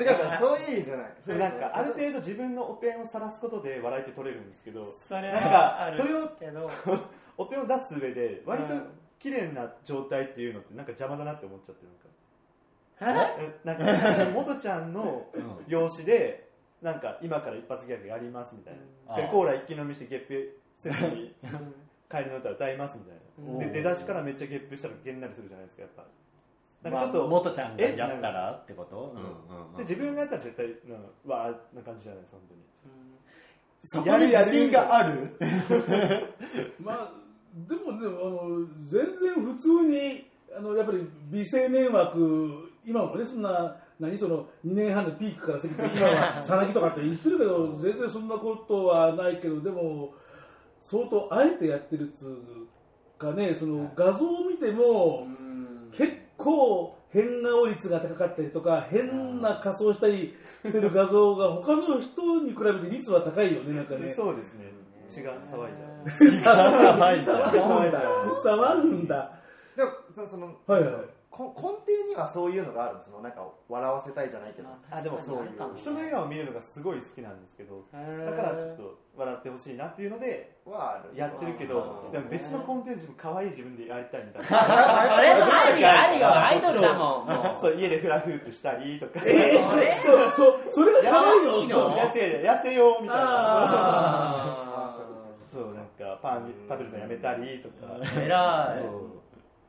[0.00, 6.70] 違う違うそういう意味じゃないそれなんかある程度自分のお点を晒すことで笑いって取れるんですけどそれなんはあるかそれをけど
[7.36, 8.74] お点を出す上で割と
[9.18, 9.52] 綺麗。
[9.52, 11.88] な状態っていうのってなんか邪魔だなって思っちゃってる
[13.00, 13.04] え
[13.64, 15.26] なんかなんか元ちゃんの
[15.66, 16.50] 容姿で
[16.82, 18.74] なんか今から一発ギャグやりますみたい
[19.08, 21.34] な、でコーラ一気飲みしてゲップせずに
[22.10, 23.14] 帰りの歌歌いますみたい
[23.46, 23.58] な、うん。
[23.72, 26.04] で出だしからめっちゃゲップしたらげんなりするじゃないですかやっぱ。
[26.82, 29.14] なんまあかちょっと、元ちゃんがやったらってこと？
[29.14, 29.76] うんうんうん。
[29.76, 32.60] で自分がやったら絶対、うん、わーな感じじゃないですか本当に。
[33.84, 35.30] そこに自信がある？
[36.80, 37.12] まあ、
[37.68, 50.12] でもね、あの、全然普通に、あの、やっぱり未成年枠、今もね、そんな、何その、2年半のピークから過ぎて、今はさなぎとかって言ってるけど、全然そんなことはないけど、でも、
[50.82, 52.38] 相当あえてやってるっつう
[53.18, 55.26] かね、その画像を見ても、
[55.92, 64.12] 結構変顔率が高かったりとか、変な仮装したりしてる画像が他の人に比べて率は高いよね、なんかね。
[64.14, 64.72] そうですね。
[65.08, 66.54] 血が騒いじゃ
[66.94, 67.00] う。
[67.00, 68.42] はいじゃあ 騒いじゃう。
[68.42, 69.32] 騒ぐんだ。
[69.76, 69.90] でも
[70.26, 70.94] そのはいはい。
[71.48, 71.54] こ
[71.86, 74.68] 根底にはそういうのがあるんですそのなんか笑わせたいじゃないけど。
[74.90, 75.50] あでもそういう。
[75.76, 77.82] 人の笑顔を見るのがすごい好きなんですけど。
[77.92, 86.28] だからちょっと笑ってほしいなっていうのではやってるけどでも別のコンテンツ自分可愛い自分でやりたいみたいそ れもありよありよ。
[86.34, 87.26] アイドルだもん。
[87.26, 87.74] もなそう。
[87.74, 89.58] 家でフラフープしたりとかえ
[90.04, 91.94] そう、そう、それが可愛いの？
[91.94, 92.46] いや違う違う。
[92.46, 93.24] 痩せようみたいな。
[93.24, 94.96] あ
[95.52, 97.94] そうなんかパン食べるのやめたりとか。
[97.98, 98.82] う偉い。
[98.82, 99.20] そう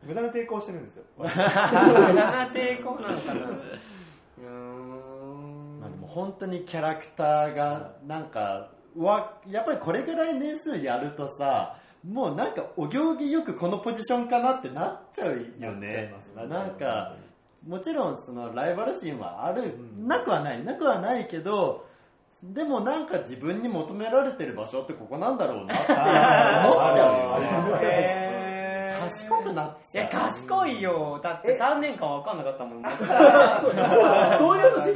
[0.04, 1.04] 無駄な抵抗してるんですよ。
[1.18, 3.42] 無駄な抵抗なのかな。
[3.42, 16.14] うーんまあでも本当にキャラクターがなんかわやっぱりこれぐらい年数やるとさもうなんかお行儀よくこのポジションかなってなっちゃうよね。
[16.36, 17.14] ななんか
[17.68, 21.86] もちろんそのライバル心はある、なくはないなくはないけど
[22.42, 28.28] でもなんか自分に求められてる場所ってここなんだろうなって思っちゃうよね
[29.10, 30.06] 賢くなっいちゃう。
[30.06, 31.20] や賢いよ。
[31.24, 32.90] だって3年間分かんなかったもんね。
[34.38, 34.90] そういう話？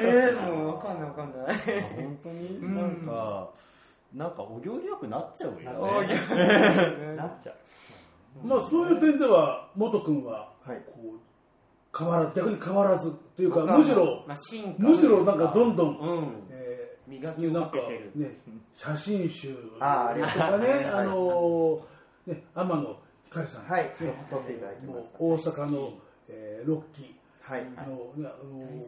[0.00, 1.82] えもう分かんない分かんない。
[1.96, 2.58] 本当に？
[2.58, 2.74] うん。
[2.74, 3.50] なんか、
[4.14, 6.14] なんかお行儀よくなっちゃうよおいね。
[7.16, 7.54] なっちゃう。
[8.46, 10.82] まあそういう点では元君ははい。
[10.86, 11.18] こう
[11.96, 16.28] 変わら逆に変わらずというか僕はむしろまあ進化むしろなんかどんどん、うん。
[16.50, 18.36] え磨きをーなんかかけてるね
[18.74, 20.68] 写真集とあーありがとうかね。
[20.68, 21.80] はいあのー
[22.26, 22.96] ね天野
[23.34, 23.90] ひかりさん、はいね
[24.30, 25.92] 撮っていただきまし大阪の、
[26.28, 27.60] えーロッキはい。
[27.62, 28.84] ーあの、ねあの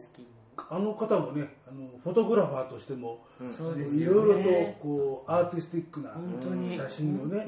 [0.69, 3.19] あの方もねあのフォトグラファーとしても
[3.55, 6.09] そうですいよろいろとねこうアーティスティックな
[6.75, 7.45] 写真をね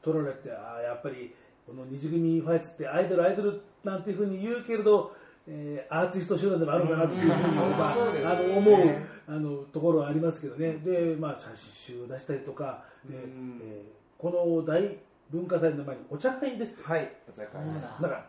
[0.00, 1.34] 撮られてああやっぱり
[1.66, 5.12] この二次組ファイツってアイドルアイドルなんていうふうに言うけれど、
[5.48, 8.30] えーアーティスト集団でもあるんだなっていうふうに、まあそうですね。
[8.30, 10.74] あの思うあのところはありますけどね。
[10.84, 13.60] で、まあ、写真集を出したりとかで、うん。
[13.64, 14.98] えーこの大
[15.32, 17.64] 文化祭の前にお茶会ですはいお茶会。
[17.64, 17.72] な。
[17.72, 18.26] んか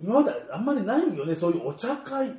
[0.00, 2.32] 今まであんまりないよねそういうお茶会。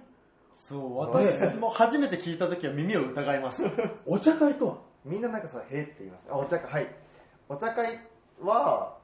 [0.60, 3.72] そう私も初めて聞いた時は耳を疑いました
[4.06, 4.78] お茶会とは？
[5.06, 6.28] みんななんかさ「へえ」って言います。
[6.30, 6.96] あお茶会はい。
[7.48, 8.00] お茶会
[8.42, 8.98] は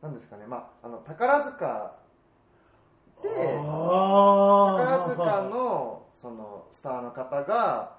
[0.00, 0.46] 何ですかね。
[0.46, 1.92] まああの宝塚
[3.22, 3.28] で
[3.60, 7.96] あ宝塚のそのスターの方が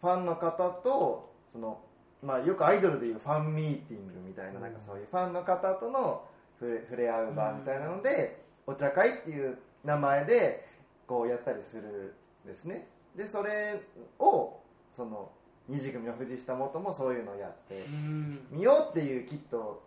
[0.00, 1.80] ファンの方とその、
[2.24, 6.22] まあ、よくアイドルでいうファンミーティングみたいななんかそういうファンの方との
[6.58, 10.66] 触れ触れ合う場みたいなので、お茶会っていう名前で
[11.06, 12.86] こうやったりするんですね。
[13.14, 13.80] でそれ
[14.18, 14.60] を
[14.96, 15.30] その
[15.68, 18.46] 二次組の藤下元もそういうのをやってうん。
[18.50, 19.82] みようっていうきっと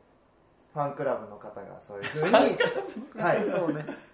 [0.78, 3.44] ファンクラブの方がそういうふうにはい。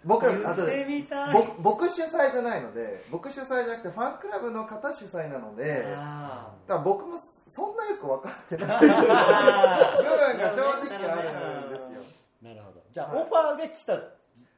[0.05, 1.33] 僕あと言ってみたい。
[1.33, 8.79] 僕僕主催じゃないので僕主催じゃなくてファンクラブの方主催なのであだ僕もそんなよく分かってない。
[8.79, 12.01] 部分が正直あるんですよ。
[12.41, 12.81] なるほど。
[12.93, 13.99] じゃあオファーが来た。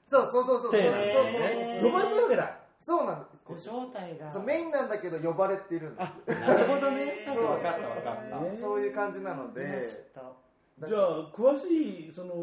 [0.08, 0.72] そうそうそうそうそう。
[0.72, 2.58] そうへー呼ばれてるわけだ。
[2.80, 3.68] そうなんです。
[3.68, 4.32] 招待が。
[4.32, 6.30] そうメインなんだけど呼ばれてるんです。
[6.30, 7.26] よなるほどね。
[7.26, 7.36] そう。
[7.36, 8.40] 分かった分かった。
[8.42, 10.06] ねそういう感じなので
[10.88, 11.68] じゃあ詳し
[12.10, 12.34] いその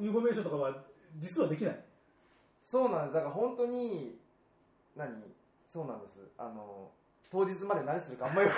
[0.00, 0.74] インフォメーションとかは
[1.16, 1.84] 実はできない？
[2.66, 3.14] そうなんです。
[3.14, 4.18] だから本当に
[4.96, 5.08] 何？
[5.72, 6.18] そうなんです。
[6.36, 6.90] あの
[7.30, 8.48] 当日まで何するかあんまり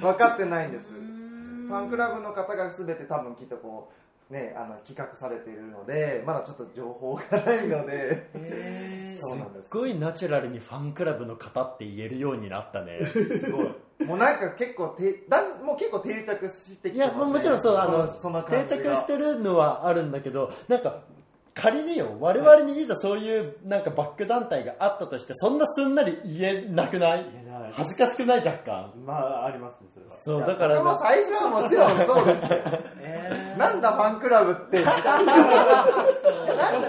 [0.00, 0.86] 分 かってないんです。
[0.90, 3.90] ファンクラブの方が全て多分きっとこ
[4.30, 9.16] うねあの企画されているのでまだちょっと情報がないので。
[9.16, 9.68] そうなんです。
[9.68, 13.00] すごいナチュラルにファンクラブの方って言えるようになったね。
[13.08, 13.74] すごい
[14.06, 21.00] もうなんか結構てだんもう結構定着してきてます、ね、いやももちろんそうあのその定着してるのはあるんだけどなんか
[21.54, 27.24] 仮によ我々にいざそういうなんかバック団体があったとしてそんなすんなり言えなくない？
[27.32, 27.72] 言えない。
[27.72, 28.38] 恥ずかしくない？
[28.38, 28.92] 若干。
[29.06, 30.16] まあありますねそれは。
[30.24, 32.58] そうだから僕も最初はもちろんそうですよ。
[32.98, 34.82] えなんだファンクラブって。
[34.82, 35.22] なんだ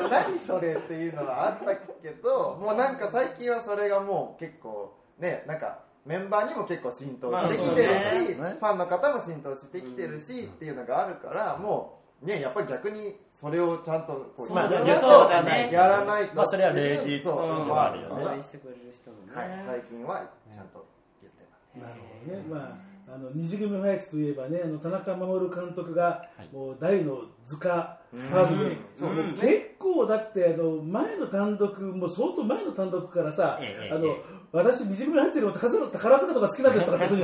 [0.10, 7.94] 何それっていうのはあったけどもうなんか最近はそれがもう結構ねなんかメンバーにも結構浸透してきてる
[8.30, 15.70] し、まあねファンの方も浸透してきてるし、っていうのがあるからもうねやっぱり逆にそれをちゃんとこうまあやらないとそうだね。
[15.72, 16.36] やらないと。
[16.36, 18.24] まあそれは礼儀そう、うんまああるよね。
[18.24, 20.86] は応援してくれる人もねい、最近はちゃんと
[21.22, 22.80] 言ってますなるほどね、ま
[23.12, 26.56] あ、あの二次組ファイツといえばね、あの田中守監督が、はい。
[26.56, 37.16] もう大の図鑑ファンで、結構だってあの前の単独、もう相当前の単独からさ、ええあのええ私、二次組ファイツよりも宝塚とか好きなんですとかって、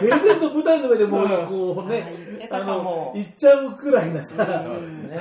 [0.00, 5.18] 平然と舞台の上でもう、こうね、あの言っちゃうくらいなさ、うんね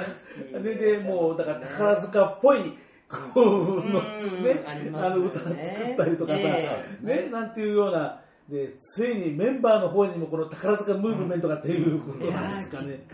[0.64, 2.78] ででもうだから宝塚っぽい
[3.08, 13.06] こうのうんねあの歌作ったりとかさ、えねなんていうようなでついにメンバーの方にもこの宝塚ムーブメントがっていうことなんですかね。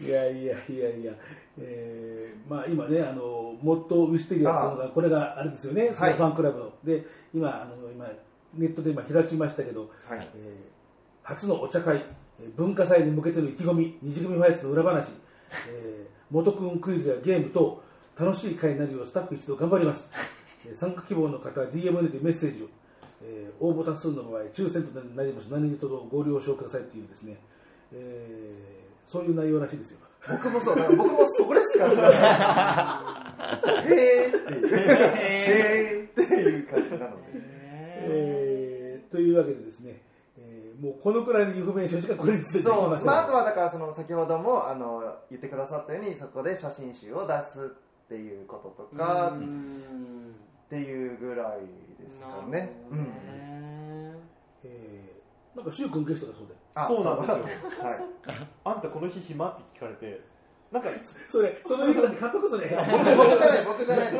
[0.00, 1.12] いやいやいやいや、
[1.58, 6.72] えーまあ、今ね、あのモットーウィステリアっていうのが、これがあれですよね、そのファンクラブの。
[6.84, 8.06] で、今、あの今
[8.54, 10.72] ネットで今開きましたけど、はいえー
[11.24, 12.04] 初のお茶会、
[12.40, 15.10] えー文化祭に向けての意気込み、二次組ファイツの裏話、
[15.70, 17.82] えー元くんクイズやゲーム等、
[18.18, 20.10] 楽しい会になるようスタッフ一同頑張ります。
[20.66, 22.66] えー参加希望の方は DM にてメッセージを、
[23.22, 25.46] えー応募多数の場合、抽選となります。
[25.48, 27.36] 何とぞご了承くださいっていうですね、
[27.92, 29.98] えーそういう内容らしいですよ。
[30.28, 30.82] 僕もそうだ。
[30.84, 32.16] から僕もそこでしか知らな
[33.82, 33.92] い。
[33.92, 34.76] へーっていう。
[34.76, 39.10] へーっていう感じなのでえー。
[39.10, 40.00] というわけでですね、
[40.38, 43.06] えーもうこのくらいのインフォメーションしかこれについてできそう、ません。
[43.06, 47.68] まあ、あとはだからその先ほどもあの言ってくださったようにそこで写真集を出すっ
[48.12, 51.60] っていうこととかっていうぐらい
[51.98, 52.70] ですかね。
[52.90, 53.06] うん。
[54.64, 56.54] えー、なんか柊君ゲストだそうで。
[56.74, 57.36] あそうなんですよ。
[57.82, 58.00] はい。
[58.82, 60.20] たこの日暇って聞かれて、
[60.70, 60.88] なんか、
[61.28, 62.66] それ、その言い方で監督それ。
[62.66, 64.14] 僕じゃない、僕じゃない。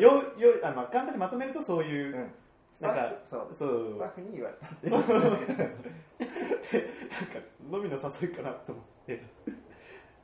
[0.00, 2.30] よよあまあ簡単にまとめるとそういう、うん。
[2.80, 3.54] なんかそう。
[3.56, 3.94] そう。
[3.94, 4.96] スタッフに言われた。
[4.96, 5.14] なんか
[7.72, 9.22] 飲みの誘いかなと思って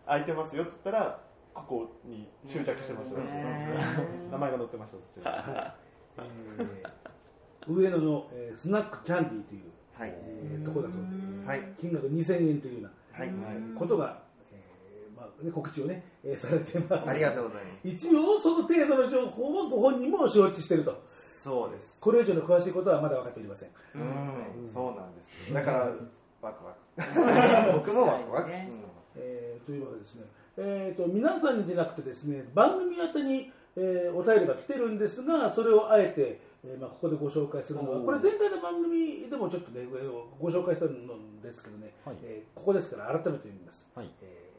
[0.07, 1.21] 空いてますよって言ったら
[1.55, 3.19] ここに執着してました、
[4.31, 5.77] 名前が載ってましたそちら
[6.19, 7.11] えー
[7.69, 9.63] 上野の、えースナックキャンディーという、
[9.99, 10.13] はい。
[10.17, 11.03] えーところだそう
[11.43, 11.73] で、はい。
[11.81, 13.29] 金額2000円というような、はい。
[13.29, 17.09] えーことが、えーまあね、告知をね、えーされてます。
[17.09, 17.89] ありがとうございます。
[17.89, 21.03] 一応その程度の情報はご本人も承知していると。
[21.43, 21.99] そうです。
[22.01, 23.69] これ以上の詳しいことはまだ分かっておりません。
[23.95, 25.55] うん、そうなんです。
[25.55, 25.91] だから、
[26.43, 27.73] ワクワク。
[27.79, 28.51] 僕もワクワク。
[28.51, 30.23] ねうんえーというわけですね、
[30.57, 39.87] えー、と皆さんにじゃなくてですね番組宛てに、えーお便りが来てるんですがそれをあえて、えーまあ、ここでご紹介するのはこれ前回の番組でもちょっとね
[40.39, 42.17] ご紹介したんですけどね、はい。
[42.23, 44.11] えーここですから改めて読みます、はい。
[44.23, 44.51] えー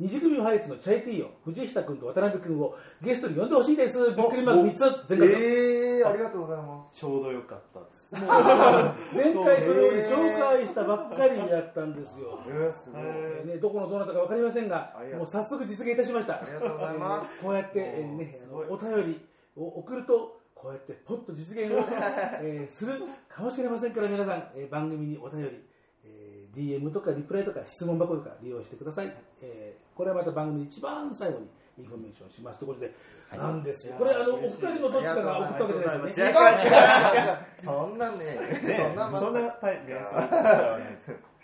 [0.00, 3.98] 二次組ファイツのチャイティーよ藤下君と渡辺君をゲストに呼んでほしいです。
[4.16, 8.08] びっくりマーク3つ全開えー、ありがとうございまちょうどよかったです。
[8.14, 12.38] 前回それを紹介したばっかりだったんですよ。
[12.44, 12.48] す。
[12.48, 13.02] えー、すごい。
[13.02, 16.34] えーね、どこのどなたか分かりませんがもう早速実現いたしました。
[16.34, 17.30] ありがとうございます。
[17.38, 19.20] えーこうやって、えーね、お便り
[19.56, 21.78] を送るとこうやってポッと実現を、
[22.42, 25.64] えーするかもしれませんから皆さん、えー番組にお便り、
[26.04, 31.48] えー DM とかリプライとか質問箱とか利用してください、えーこれはまた番組の一番最後に
[31.78, 32.58] インフォメーションします。
[32.58, 32.92] ということで、
[33.36, 33.94] なんですよ。
[33.98, 36.32] これあのお二人のどっちかが送ったわけじゃないですよね。
[36.32, 37.64] 違う違う違う。
[37.64, 38.38] そんなんね、
[38.76, 40.78] そんなまそんなタイプは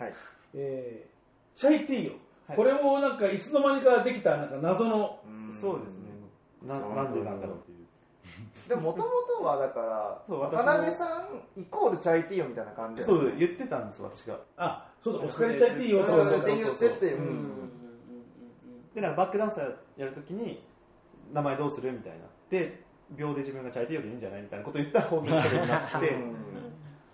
[0.07, 0.13] い。
[0.53, 1.15] えー
[1.57, 2.13] チャイティーよ、
[2.53, 5.19] これもなんかいつの間にかできたなんか謎の。
[5.25, 5.53] うん。
[5.53, 6.05] そうですね。
[6.63, 7.64] ななんでなんだろう
[8.67, 9.05] でもとも
[9.37, 14.39] とはだから、そ渡辺さんイコールチャイティーよみたいな感じそう言ってたんです私が。
[14.57, 17.71] あそうだオスカリチャイティーよそうそうって言ってて、ううんん。
[18.95, 20.63] でなんかバックダンサーやるときに
[21.31, 22.25] 名前どうするみたいな。
[22.49, 26.15] で秒で自分がチャイティーよりいいんじゃないみたいなことを言ったら本人それになって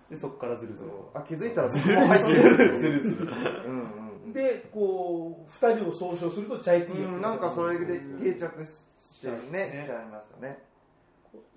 [0.10, 2.80] でそこからずるずるとあ、気づいたら僕も入ってる。
[2.80, 3.30] ずるずる
[3.66, 3.92] うん
[4.26, 7.22] うんでこう2人を総称するとチャイティーよってうん。
[7.22, 9.84] なんかそれで定着してね、しね。
[9.88, 10.60] ちゃいましたね。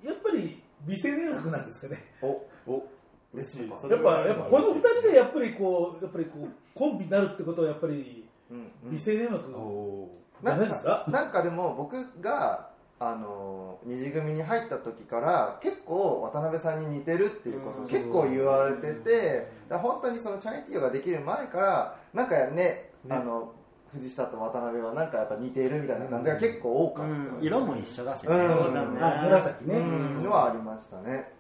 [0.03, 2.03] やっぱり美声音楽なんですかね。
[2.23, 2.27] お、
[2.67, 2.89] お
[3.33, 3.73] 嬉しい。
[3.81, 10.09] そやっぱやっぱこの2人でやっぱりこうやっぱりこうコンビになるってことはやっぱりうん美声音楽お
[10.43, 11.05] じゃないですか？
[11.09, 12.69] なんかでも僕が
[13.01, 22.91] あの二次組に入った時から結構渡辺さんに似てるっていうことを結構言われててだから本当にそのチャイティーができる前からなんかね。
[23.11, 23.53] あの
[23.95, 27.39] 藤下と渡辺はなんかやっぱ似てるみたいな感じが結構多かった、うん。
[27.41, 28.49] 色も一緒だしね、うん。
[28.49, 29.01] そうだね。
[29.01, 29.81] あ紫ね、う
[30.21, 30.25] ん。
[30.25, 31.33] のはありましたね。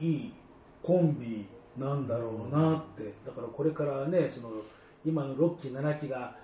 [0.00, 0.34] いい
[0.82, 1.46] コンビ
[1.76, 3.12] なんだろうなって。
[3.26, 4.50] だからこれからねその
[5.04, 6.36] 今の6期7期が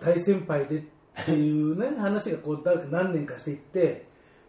[0.00, 4.06] 大先輩でっていうね 話がこう誰か何年かしていって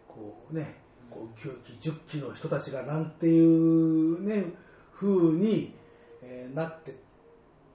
[0.08, 0.76] こうね
[1.10, 4.54] こう9期10期の人たちがなんていうね
[4.94, 5.74] 風に、
[6.22, 6.94] えーなってっ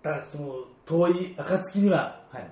[0.04, 2.42] たその遠い暁にははい。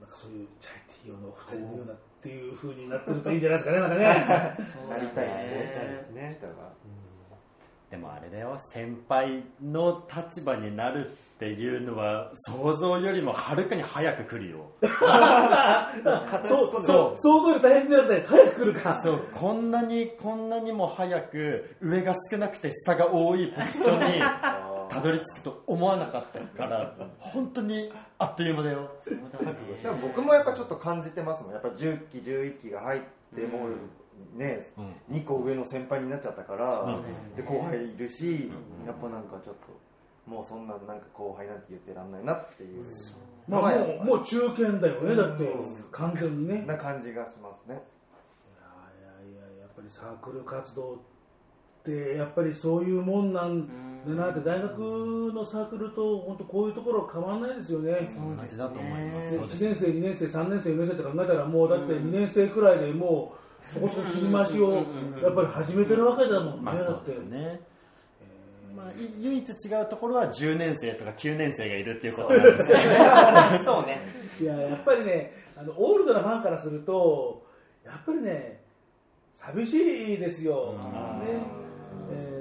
[0.00, 4.04] なんかそういうチャイティー用のお二人のようなっていう風になってるといいんじゃないですかねなんかね。
[4.88, 5.96] なりたいやりたいね。
[5.98, 6.54] ですね人が
[7.90, 14.70] でもあれだよ先輩の立場になるっていうのは想像よりもはるかに早く来るよ。
[16.46, 19.00] そうそう想像より大変じゃなくて早く来るか。
[19.02, 24.20] そうこんなにこんなにも早く上が少なくて下が多いポジションに
[24.88, 28.90] たどり着くと思わなかったから本当にあっという間だよ。
[29.04, 29.14] で
[29.90, 31.52] も僕もやっぱちょっと感じてますもん。
[31.52, 33.00] やっぱ10期11期が入っ
[33.34, 34.82] てもうね、う
[35.12, 35.16] ん。
[35.16, 37.02] 2個上の先輩になっちゃったから、うん
[37.36, 38.50] で後輩いるし、
[38.86, 42.84] やっぱなんかちょっともうそんななんか後輩なんて言ってらんないなっていう。
[43.48, 45.48] まあまあもうもう中堅だよねだって
[45.92, 46.56] 完全にね。
[46.56, 47.80] いやな感じがしますね。
[49.00, 49.08] いや
[49.42, 51.17] いややっぱりサークル活動って
[52.16, 53.68] やっぱりそういうもんなん
[54.06, 58.08] だなって大学のサークルと本当こういうところ変わんないですよね。
[58.14, 59.56] 同じだと思います。
[59.58, 63.34] 1年生2年生3年生4年生って考えたらもうだって2年生くらいでも
[63.70, 64.84] うそこそこ切り回しを
[65.22, 67.10] やっぱり始めてるわけだもんねまあそだって。
[67.12, 67.60] ね。
[68.76, 73.62] まあ、い唯一違うところは10年生とか9年生がいるっていうことなんですね。
[73.64, 74.00] そうね。
[74.40, 77.44] いややっぱりねあのオールドなファンからすると
[77.84, 78.62] やっぱりね
[79.34, 80.78] 寂しいですよ、ね
[81.26, 81.67] えー、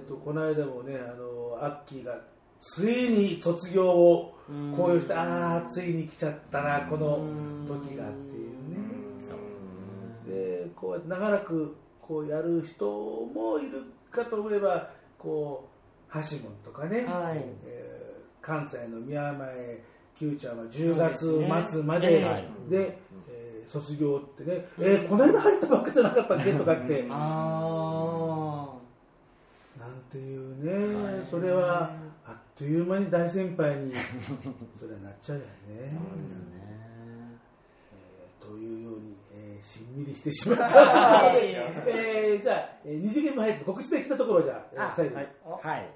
[0.07, 2.17] とこの間もねあのアッキーが
[2.59, 4.35] ついに卒業を
[4.75, 7.19] こういうしてああついに来ちゃったなこの
[7.67, 8.77] 時がっていうね。
[10.27, 12.85] でこうやって長らくこうやる人
[13.33, 15.69] もいるかと思えばこ
[16.09, 17.43] う橋本とかね、はい。
[17.65, 17.97] えー
[18.39, 19.83] 関西の宮前
[20.17, 22.97] Q ちゃんは10月末までですねはいで、
[23.29, 26.53] えー卒業ってね、えーこの間入ったばっかじゃなかったっけ？
[26.53, 27.59] とかってあ
[29.87, 31.91] なんていうね、それは
[32.25, 33.93] あっという間に大先輩に
[34.79, 35.47] それはなっちゃうよね。
[35.69, 45.25] えーというように、えーしんみりしてしまった えーじゃあ、えー二次元も入って告知的なところをじゃあ、えー最後に、
[45.61, 45.89] はい。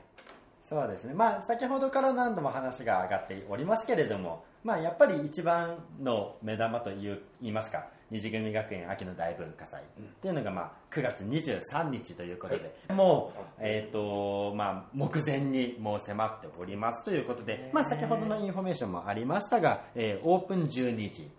[0.68, 1.14] そうですね。
[1.14, 9.82] まあ、先ほどから何度も話が上がっておりますけれども、まあ、やっぱり一番の目玉という言いますか、二次組学園秋の大文化祭。
[9.82, 21.32] っていうのが、まあ、9月23日ということで、もう、えっ、と、まあ、目前にもう迫っておりますということで、まあ、先ほどのインフォメーションもありましたが、えーオープン12時、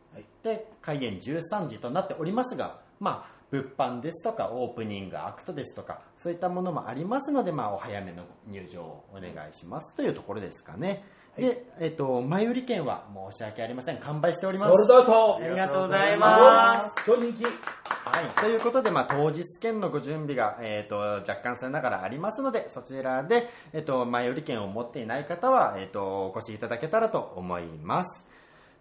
[0.43, 11.05] で、開演13時となっておりますが、まあ、物販ですとかオープニングアクトですとかそういったものもありますので、まあ、お早めの入場をお願いしますというところですかね、
[11.37, 13.99] で、えっと前売り券は申し訳ありません。
[13.99, 14.73] 完売しております。
[14.73, 17.05] ありがとうございます。
[17.07, 17.45] 超人気。
[17.45, 28.27] はい、ということで、まあ、当日券のご準備が、えー、と若干さながらありますのでそちらで、えー、と前売り券を持っていない方は、えー、とお越しいただけたらと思います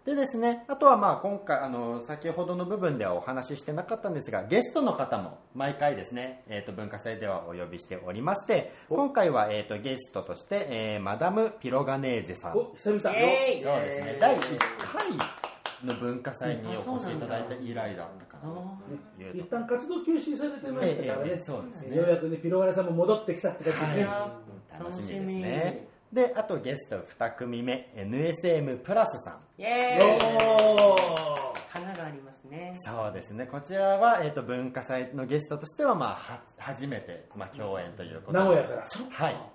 [0.04, 12.58] でですね、あとはまあ今回あの先ほどの部分ではお話ししてなかったんですがゲストの方も毎回ですね、えー、と文化祭ではお呼びしておりまして今回は、えー、とゲストとして、えーマダム・ピロガネーゼさん。
[12.58, 13.00] お久々。
[13.00, 19.32] そうですね、第1回の文化祭にお越しいただいた以来だったかな。
[19.32, 21.96] 一旦活動休止されてましたからね、ええええそうですね。
[21.96, 24.08] ようやくねピロガレさんも戻ってきたって感じですね、
[24.78, 29.60] 楽しみですねであとゲスト2組目 NSM プラスさん。
[29.60, 31.62] イエーイ。
[31.70, 32.76] 花がありますね。
[32.84, 33.46] そうですね。
[33.46, 38.38] こちらは、えー、と文化祭のゲストとしては、まあ、は初めて、まあ、共演ということで。
[38.38, 38.88] 名古屋から。
[39.10, 39.51] はい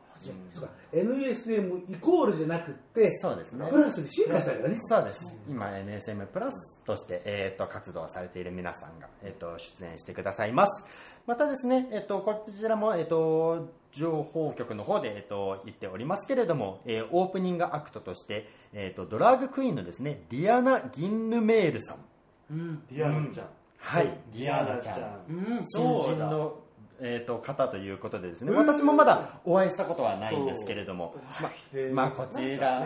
[0.54, 0.72] そうか。
[0.92, 3.68] NSM イコールじゃなくってそうですね。
[3.70, 4.78] プラスで進化したからね。
[4.90, 5.20] そうです。
[5.50, 10.86] 今 NSM プラスとして、えー、と活動されている皆さんが、えー、と出演してくださいます。
[11.26, 22.82] またですね、えー、とこちらも、えー、と情報局の方で、えー、と言っておりますけれども、えーオープニングアクトとして、えー、とドラッグクイーンのですねディアナ・ギンヌメールさん。
[22.90, 23.48] ディアナちゃん。
[23.78, 25.26] はい、ディアナちゃん。
[25.30, 26.60] うん新人の、
[27.02, 28.52] えー、と方ということでですね。
[28.52, 31.52] 私もまだお会いしたことはないんですけれども、ま
[31.94, 32.80] まあこちら。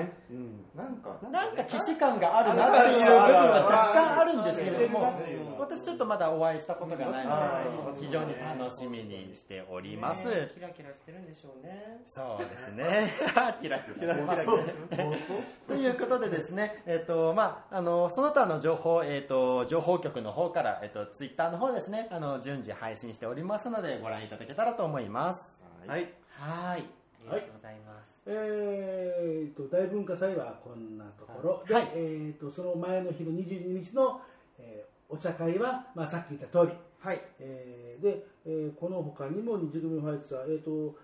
[0.75, 1.17] なんか。
[1.31, 5.13] なんか、既視感があるなっていう部分は若干あるんですけれども
[5.59, 12.01] 私ちょっとまだお会いしたことがないあので非常に楽しみにしております、ねキラキラしてるんでしょうね。
[12.13, 13.11] そうですね。
[13.61, 14.45] キラキラしてます。
[15.67, 25.59] ということでですね、えっとまあ、あのその他の情報、えっと情報局の方から、えっとツイッターの方ですねあの順次配信しておりますのでご覧いただけたらと思います。
[25.85, 25.99] はい。
[25.99, 26.09] はい。
[26.39, 26.75] あ
[27.23, 28.11] りがとうございます。
[28.25, 31.63] えー、と大文化祭はこんなところ。
[31.67, 31.91] で、はい。
[31.93, 34.21] えー、とその前の日の22日の、
[34.57, 36.71] えーお茶会は、まあ、さっき言った通り、
[37.01, 37.21] はい。
[37.37, 40.95] えーで、えーこの他にも二次組ファイツは、えー、と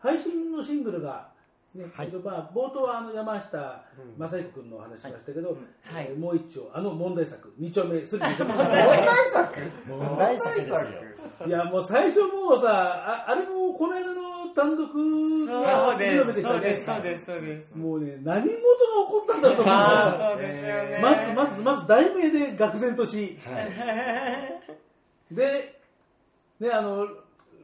[0.00, 1.28] 配信のシングルが、
[1.74, 1.84] ね。
[1.94, 2.06] はい。
[2.06, 3.84] えーとまあ、冒頭はあの山下
[4.16, 6.08] 正彦君のお話ししましたけど、はい。
[6.10, 8.58] えーもう一丁あの問題作二丁目すぐに出てます
[9.88, 10.58] 問題作。
[10.58, 10.80] ですよ。
[11.46, 14.88] いやもう最初もうさああれもこの間の単独
[15.46, 16.42] がそうです。
[16.42, 17.74] そうですそうですそうです。
[17.76, 18.62] もうね何事が起
[19.10, 19.56] こったんだろう。
[19.58, 20.66] と思うです。
[20.66, 23.38] よねまずまずまず題名で愕然とし、
[25.30, 25.80] で、
[26.58, 27.06] ね、あの、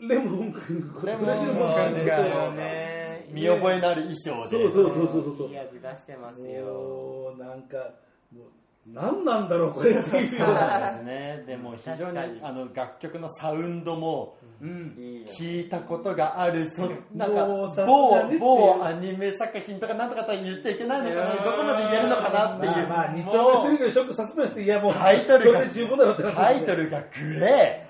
[0.00, 3.03] レモン君、レモン君君がね
[3.34, 4.70] 見覚えのある衣装で。
[4.70, 5.48] そうそうそうそうそう。
[5.48, 7.34] いいやつ出してますよ。
[7.38, 7.76] なんか、
[8.32, 8.46] もう
[8.86, 10.92] 何なんだろう、これっていうそうな。
[10.92, 11.44] ですね。
[11.46, 15.24] でも非常にあの楽曲のサウンドもうん。
[15.26, 16.82] 聞いたことがあるそ
[17.14, 17.46] なんか
[17.86, 18.40] 某にっていう。
[18.40, 21.34] 某アニメ作品とかなんとかとは言っちゃいけないのかな。
[21.44, 25.62] どこまで言えるのかなっていう、まあまあ、日丁目スリルショックサスペンスって、いやもう、タイトルが
[26.32, 27.86] タイトルがグレ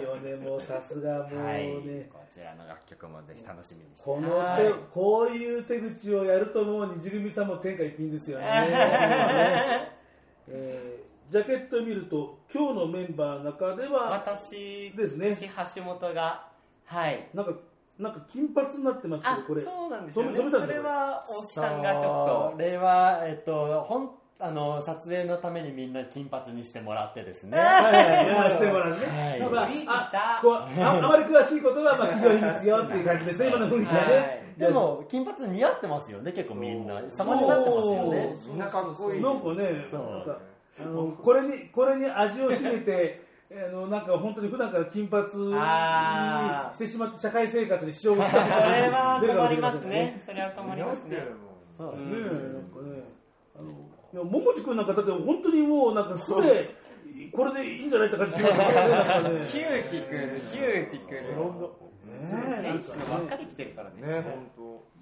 [0.00, 1.66] い いよね、もうさすがもうー、はい。
[1.86, 2.08] ね。
[2.12, 4.04] こちらの楽曲もぜひ楽しみにして。
[4.04, 8.46] この手、こういう手口をやるともう二次組さんも天下一品ですよね。
[10.48, 15.36] えージャケットを見ると今日のメンバーの中では私ですね。
[15.74, 16.48] 橋本が
[16.84, 17.28] はい。
[17.32, 17.52] なんか
[17.98, 19.62] なんか金髪になってますけあどこれ。
[19.62, 20.36] そうなんですよね。
[20.36, 24.10] それは大木さんがちょっそれは、えっと、本
[24.40, 27.56] あの撮影のためにみんな金髪にしてもらってですね。
[27.56, 29.06] はいはい してもらうね。
[29.06, 29.50] はい。
[29.50, 34.16] まああこうああまり詳しいことは、まあ、企業秘密よっていう感じですね、今の雰囲気はね。
[34.16, 34.44] はい。
[34.58, 38.36] でも金髪似合ってますよね結構みんな様になってますよね。
[38.46, 40.00] みんなかっこいいなんかね、そう。
[40.00, 40.38] なんか
[40.80, 43.22] あのこれにこれに味を占めて、
[43.54, 50.22] あのなんか本当に普段から金髪にしてしまって社会生活に支障をきたそれは出るかも困りましれませんすね。
[50.26, 51.26] それは困りますね。
[51.78, 51.92] そう。
[51.92, 53.04] ねえ、なんかね、
[53.56, 56.74] あの、ももちくんなんかだって本当にもうなんか素で、
[57.32, 59.46] これでいいんじゃないって感じしますよね。
[59.50, 61.84] キューティクル、キューティクル。
[62.14, 64.00] ねばっかり来てるからね。
[64.00, 64.54] ね本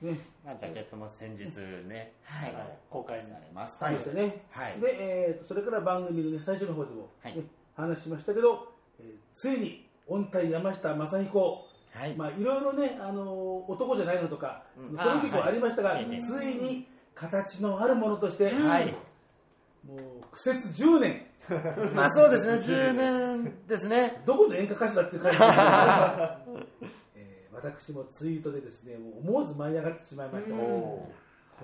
[0.02, 1.44] ね、まあジャケットも先日
[1.86, 2.54] ねはい。
[2.90, 3.88] 公開されました。
[3.88, 4.44] そうですよね。
[4.50, 4.80] はい。
[4.80, 7.36] で、えーと、それから番組のね、最初の方でも、はい。
[7.36, 7.44] ね
[7.74, 12.16] 話しましたけど、えーついに、音体山下正彦、はい。
[12.16, 14.98] まあ、いろいろね、あのー男じゃないのとか、うん。
[14.98, 16.20] そういう時もありましたが、はい。
[16.20, 18.94] ついに形のあるものとして、はい。
[19.86, 19.98] もう
[20.30, 21.26] 苦節10年、
[21.94, 22.76] まあそうですね。
[22.76, 24.22] 10年ですね。
[24.24, 25.56] どこの演歌歌手だっていう感じですけ
[26.50, 30.50] ど、 えー私もツイートでですね、もう思わず舞い上がってしまいました。
[30.50, 31.08] が、こ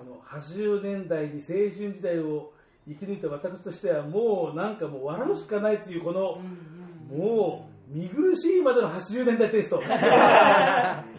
[0.05, 2.53] の80年代に青春時代を
[2.87, 6.39] 生き抜いた私としては、もうなんかもう笑うしかないという、この、
[7.15, 9.81] もう見苦しいまでの80年代テイスト。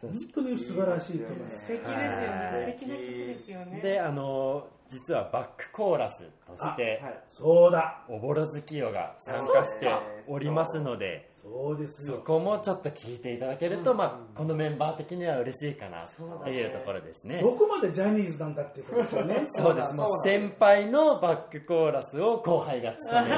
[0.00, 1.60] 本当に素晴らしいと思います。
[1.62, 2.76] 素敵ですよね。
[2.76, 3.80] 素敵な曲ですよね。
[3.80, 9.90] であの実はバックコーラスとしてそうだ、おぼろ月夜が参加して
[10.26, 12.16] おりますのでそうですよ。
[12.16, 19.46] そこもちょっと聞いていただけると、まあ、このメンバー的には嬉しいかなっていうところですねどこまでジャニーズなんだっていうことですよね。
[19.56, 23.36] そうですもう先輩のバックコーラスを後輩が務める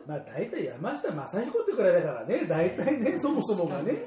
[0.06, 4.06] まあ大体山下正彦ってくらいだからね、大体ね、そもそもがね、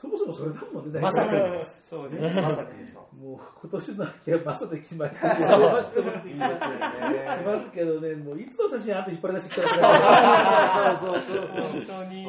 [0.00, 1.40] そもそもそれだもんね、大まさ体。
[1.40, 2.36] かですそうです。
[2.36, 6.38] まさにそうもう今年の秋はまさで決まり山下もってきね。
[6.38, 10.98] ますけどね、もういつの写真あんた引っ張り出してきたら。
[11.00, 11.62] そうそうそうそう。
[11.72, 12.26] 本当に。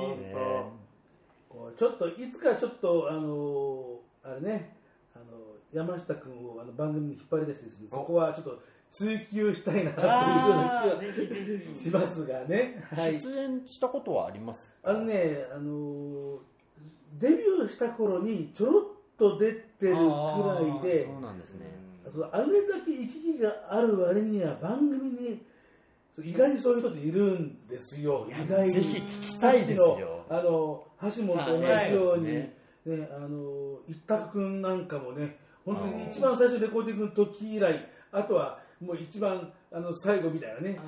[1.78, 4.76] ちょっといつかちょっとあのあれね。
[5.16, 5.26] あの
[5.72, 8.60] 山下君をあの番組に引っ張り出してですねそこはちょっと
[8.90, 11.12] 追求したいなというような気
[11.70, 11.80] がひ。
[11.80, 12.84] しますがね。
[12.96, 13.22] はい。
[13.22, 16.40] 出演したことはありますあのねあの
[17.18, 18.84] デビューした頃にちょろっ
[19.18, 21.80] と出てるくらいでそうなんですね。
[22.32, 25.42] あれだけ一時がある割には番組に
[26.24, 28.28] 意外にそういう人っているんですよ。
[28.30, 28.74] 意外に。
[28.74, 30.26] ぜひ聞きたいですよ。
[30.30, 32.54] あの橋本と同じように、はい
[32.86, 40.80] ねあの一択君なんかもね本当に一番最初レコーディングの時以来あとはもう一番あの最後みたいなね。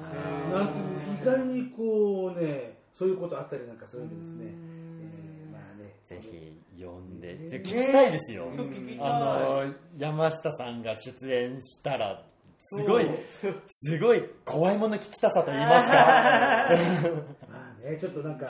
[0.52, 4.54] なんていうの意外にこうねそういうことあったりなんかするんでですね
[6.12, 8.52] ぜひ呼んで、で聞きたいですよ、
[9.00, 12.24] あの山下さんが出演したら
[12.62, 13.10] すごい
[13.70, 15.96] すごい怖いもの聞きたさと言いますか。
[17.50, 18.46] まあねちょっとなんか。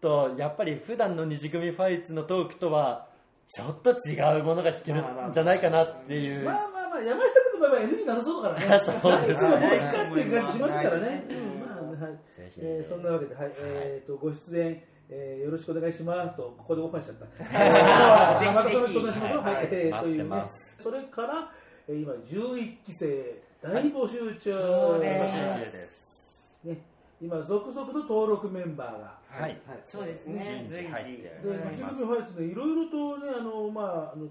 [0.00, 3.08] とやっぱり普段の二次組ファイツのトークとは
[3.48, 17.44] ちょっと違うものが聞けるんじゃないかなっていう、まあまあまあ山下君の場合は NG なさそうだからねそうですねもういいかっていう感じしますからね、うんまあはいぜひえーそんなわけで、はいえー、とご出演、えーよろしくお願いしますとここでオファーしちゃった。
[18.52, 18.62] ま
[19.42, 19.54] はい。
[19.54, 19.68] はい。
[19.70, 20.22] えー待というね。
[20.22, 20.82] ってます。
[20.82, 21.52] それから、
[21.88, 26.60] えー今11期生大募集中、募集中です。
[26.64, 26.84] ね、
[27.20, 29.18] 今続々と登録メンバーが。
[29.42, 30.66] はい、そうですね。
[30.68, 30.84] 随時。
[30.84, 34.28] 順次入ってで、はい一組ファイツね、いろいろとね、あの、まあ、あの、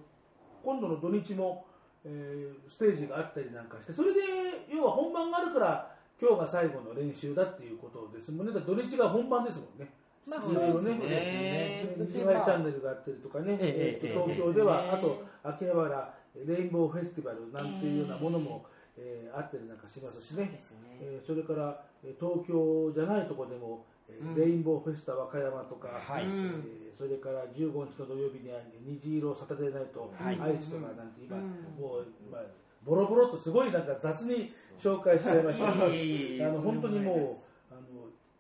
[0.64, 1.66] 今度の土日も、
[2.06, 4.22] えーステージがあったりなんかして、それで、
[4.70, 8.54] 要は本番があるから、今日が最後の練習だっていうことですもんね。
[8.54, 9.92] だから土日が本番ですもんね。
[10.28, 10.98] まあいろいろね。
[11.00, 14.06] そうですねで日前チャンネルがあったりとかね、ええ。
[14.06, 16.14] えー東京では、ええあと、秋葉原
[16.46, 18.66] レインボーフェスティバルなんていうようなものも、
[18.98, 20.44] えーあったりなんかしますしね。
[20.44, 20.62] ね。
[21.02, 26.24] えーそれからえー東京じゃないところでも、えーレインボーフェスタ和歌山とか、はい。
[26.24, 30.40] えーそれから15日の土曜日には虹色サタデーナイト、はい。
[30.42, 31.44] 愛知とかなんて今、うん。
[31.80, 32.40] もう今
[32.84, 37.47] ボロボロとすごいなんか雑に紹介しちゃいましたあの本当にもう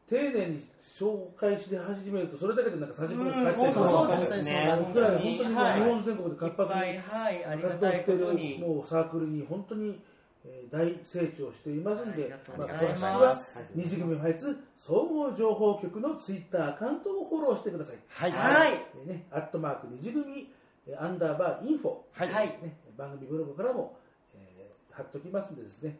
[0.09, 0.65] 丁寧に
[0.97, 4.51] 紹介して始めるとそれだけでなんか30分かかっちゃいそうですね。
[4.85, 5.43] 本当に日
[5.85, 6.79] 本全国で活発に、
[7.69, 10.01] 活動しているもうサークルに本当に、
[10.45, 13.41] えー大成長していますんで、まあ、詳しくは
[13.75, 17.97] 二次組ファイツ総合情報局のツイッターアカウントをフォローしてください。
[18.07, 18.31] はい。
[18.31, 18.73] はい。
[18.73, 20.49] えーね、アットマーク二次組
[20.87, 22.31] えーアンダーバーインフォ、はい。
[22.31, 23.97] はいね、番組ブログからも、
[24.35, 25.95] えー貼っときますんでですね、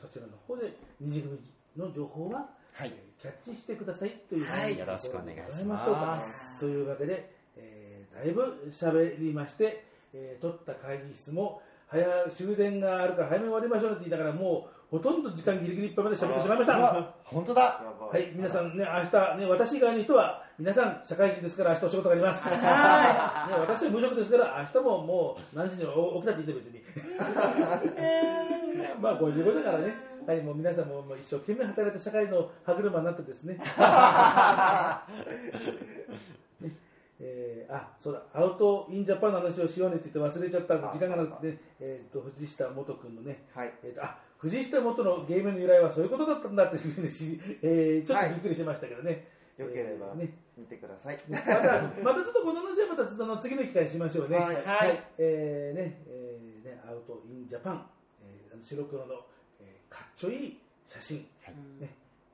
[0.00, 1.38] そちらの方で二次組
[1.76, 2.48] の情報は、
[2.80, 2.92] はい。
[2.96, 4.78] えーキャッチしてくださいというはい。
[4.78, 6.58] よろしくお願いします。
[6.58, 16.78] というわけで、えーだいぶ喋りまして、えー取った会議室も早終電があるから早めに終わりましょうって言いながらもうほとんど時間ギリギリいっぱいまで喋ってしまいました。
[16.78, 17.82] は本当だ。
[18.14, 18.32] い。
[18.34, 22.62] 皆さんね明日ね私以外の人は皆さん社会人ですから明日お仕事があります、ね、私
[23.84, 25.88] は無職ですから明日ももう何時に起
[26.22, 26.80] きたっていいんで別に。
[29.00, 33.54] まあ55だからねはいもう皆さんも一生懸命働いて社会の歯車になってですね。
[36.60, 36.76] ね。
[37.20, 38.22] えーあそうだ。
[38.32, 43.72] OUT IN JAPANの話をしようねって言って忘れちゃったんで時間がなくてね、えー、と藤下元君のね、はい。
[43.82, 50.32] えーとあ藤下元のゲームの由来はそういうことだったんだっていうふうにし、えーちょっとびっくりしましたけどね、よければえーね。
[50.56, 51.20] 見てください。
[51.28, 51.52] また
[52.02, 54.36] またちょっとこの話はまたちょっと次の機会にしましょうね。
[54.38, 54.54] はい。
[54.64, 55.04] はい。
[55.18, 56.02] えーね。
[56.08, 56.80] えーね。
[56.88, 57.86] OUT IN JAPAN、
[58.22, 59.26] えー白黒の、
[60.16, 61.26] ちょいい写真、ね。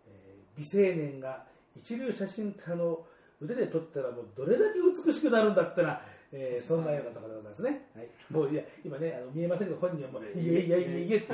[0.08, 1.44] えー美青年が
[1.76, 3.04] 一流写真家の
[3.40, 6.02] 腕で撮ったらもうどれだけ美しくなるんだったら、
[6.32, 7.82] えーそんなようなところでございますね。
[7.94, 10.60] はい、もういや今ねあの見えませんけど本人はもういえいえ。
[10.60, 11.26] いえいえって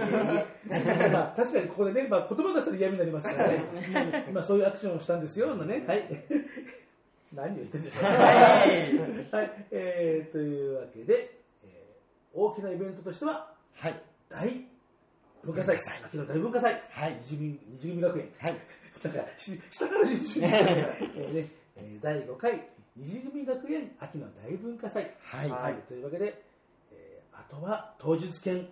[0.69, 4.27] 言え まあ確かにここでね、まあ、言葉出したら嫌味になりますからね。
[4.29, 5.85] 今そういうアクションをしたんですよのね。
[5.87, 6.25] はい。
[7.33, 8.03] 何を言ってんでしょう。
[8.03, 8.09] か。
[8.09, 14.03] はい、えーというわけで、えー大きなイベントとしてははい。
[14.29, 14.72] 大
[15.45, 15.77] 文化祭、
[16.07, 17.19] 秋の大文化祭、はい。
[17.23, 18.57] 西組西組学園、はい。
[19.03, 21.49] だからし下から西組、えーね。
[21.77, 25.75] えー第5回西組学園秋の大文化祭、はい。
[25.89, 26.43] というわけで、
[26.93, 28.67] えーあとは当日券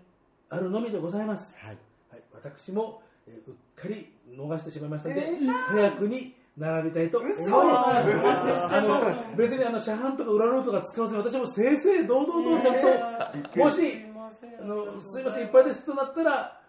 [0.48, 1.54] あるのみでございます。
[1.58, 1.78] はい。
[2.10, 5.26] はい、私も、えーうっかり逃してしまいましたので、
[5.66, 7.50] 早くに並びたいと思います。
[7.54, 12.74] あの別にあの車販とか裏ルートが使わずに私も正々堂々とちゃん
[13.52, 14.04] と、もし
[14.60, 16.59] あのすいませんいっぱいですとなったら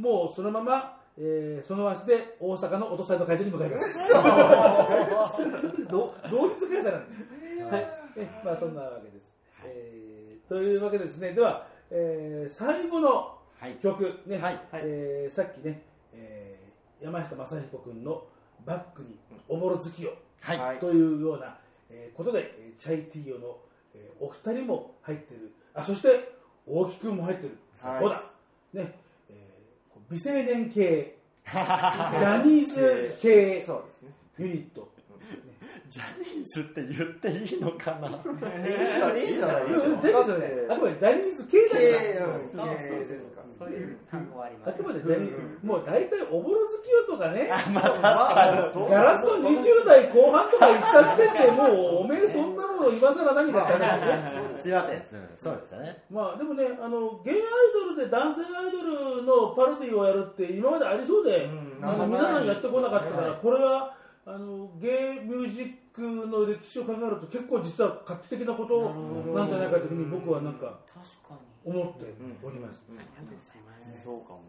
[0.00, 4.08] もうそのまま、えーその足で大阪の落とされの会場に向かいます。
[5.90, 7.04] ど同日開催なん
[7.58, 7.88] で、はい。
[8.16, 9.24] えまあそんなわけです。
[9.64, 11.32] えーというわけでですね。
[11.34, 13.74] では、えー最後のはい。
[13.76, 14.60] 曲ね、はい。
[14.74, 15.82] えーさっきね、
[16.14, 18.24] えー山下正彦君の
[18.64, 20.58] バックにおぼろ月をはい。
[20.58, 20.78] はい。
[20.78, 21.58] というような、
[21.90, 23.58] えーことで、えーチャイティーヨの、
[23.94, 25.52] えーお二人も入ってる。
[25.74, 26.32] あそして
[26.66, 28.00] 大木君も入ってる、はい。
[28.02, 28.22] そうだ
[28.72, 28.99] ね、
[30.10, 31.16] えーこう美青年系。
[31.50, 33.62] ジャニーズ系。
[33.62, 34.08] そうですね。
[34.38, 34.88] ユニット
[35.90, 38.06] ジャニーズって言っていいのかな？
[38.06, 38.14] いい
[38.94, 40.46] じゃないいいじゃないジャニーズはね。
[40.70, 44.70] あくまでジャニーズ系だから系そう系ですかそういう単語はあります。
[44.70, 48.88] あくまでジャニーズ、もう大体おぼろ月よとかね、まあ確かに。
[48.88, 54.62] ガラスの20代後半とか行った時点でもうおめえそんなもの今更何かって話だよね。
[54.62, 55.02] すいません
[55.42, 56.02] そうですよね。
[56.08, 57.42] まあでもね、あのゲイアイ
[57.74, 58.80] ドルで男性アイド
[59.18, 61.84] ルのパロディをやるって今までありそうで、うん。
[61.84, 68.90] あの皆さんやってこなかったから、これはあのゲイミュージックの歴史を考えると結構実は画期的なこと
[69.34, 70.78] なんじゃないかというふうに僕はなんか
[71.64, 72.82] 思っております。
[74.04, 74.42] そうかも。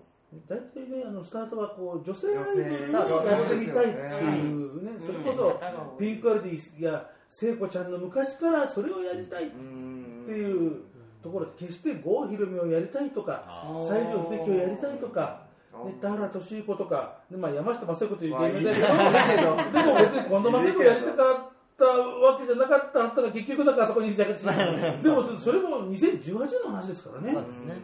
[0.48, 5.60] 大体ね、あのスタートはこう女性アイドル女性をやってみたいっていうね、それこそ
[5.92, 5.98] うん。
[5.98, 10.26] ピンクアルディや聖子ちゃんの昔からそれをやりたいってうん。
[10.30, 10.84] いう
[11.22, 15.41] ところで決して郷ひろみをやりたいとか西城秀樹をやりたいとか、
[15.86, 27.34] ね、田原俊彦とか、ねまあ、山下正彦という芸名だけど、でも別に近藤正彦をやりたかったわけじゃなかったはずだから結局なんかあそこに着地したでもそれも2018年の話ですからね。
[27.34, 27.76] そうですね。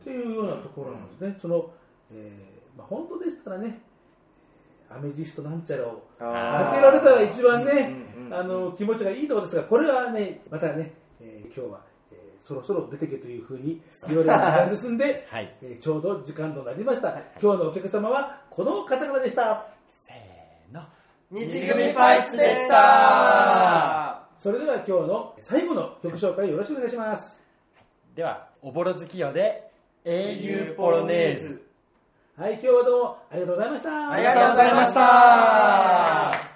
[0.00, 1.38] っていうようなところなんですね。
[1.40, 1.70] その、
[2.12, 3.82] えーまあ、本当でしたらね、
[4.90, 7.94] アメジストなんちゃらをあ開けられたら一番ね
[8.30, 11.91] あの気持ちがいいところですが、これはね、またね、えー今日は、えー
[12.60, 17.10] そろそろ出てけというふうに言われる時間ですんで、 はいえーちょうど時間となりました。
[17.40, 19.66] 今日のお客様はこの方々でした。
[20.06, 20.82] せーの
[21.30, 27.42] 西組パイツでしたそれでは今日の最後の曲紹介よろしくお願いします。
[28.14, 29.70] ではおぼろ月夜で
[30.04, 31.72] 英雄ポロネーズ
[32.36, 34.10] はい、今日はどうもありがとうございました。
[34.10, 36.51] ありがとうございました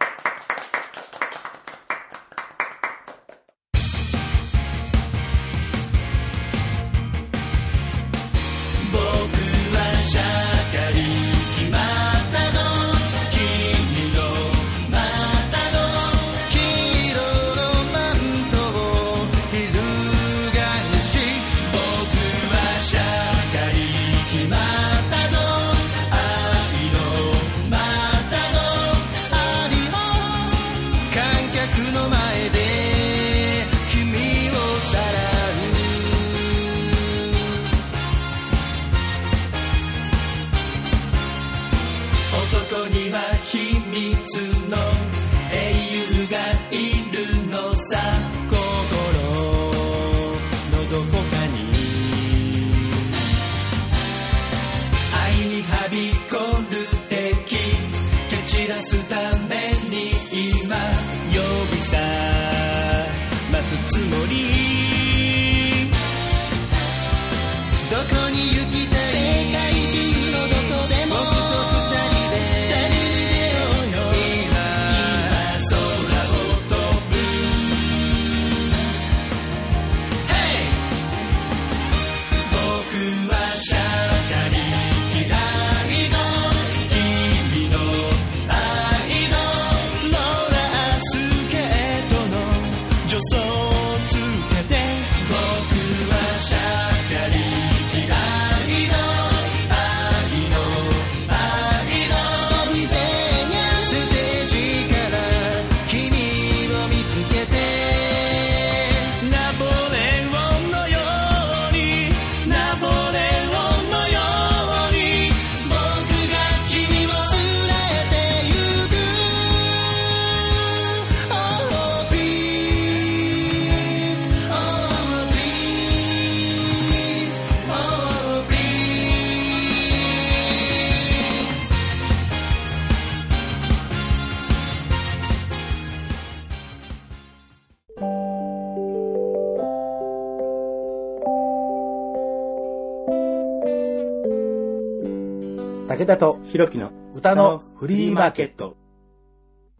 [146.06, 148.76] 武田とひろきの歌のフリーマーケット。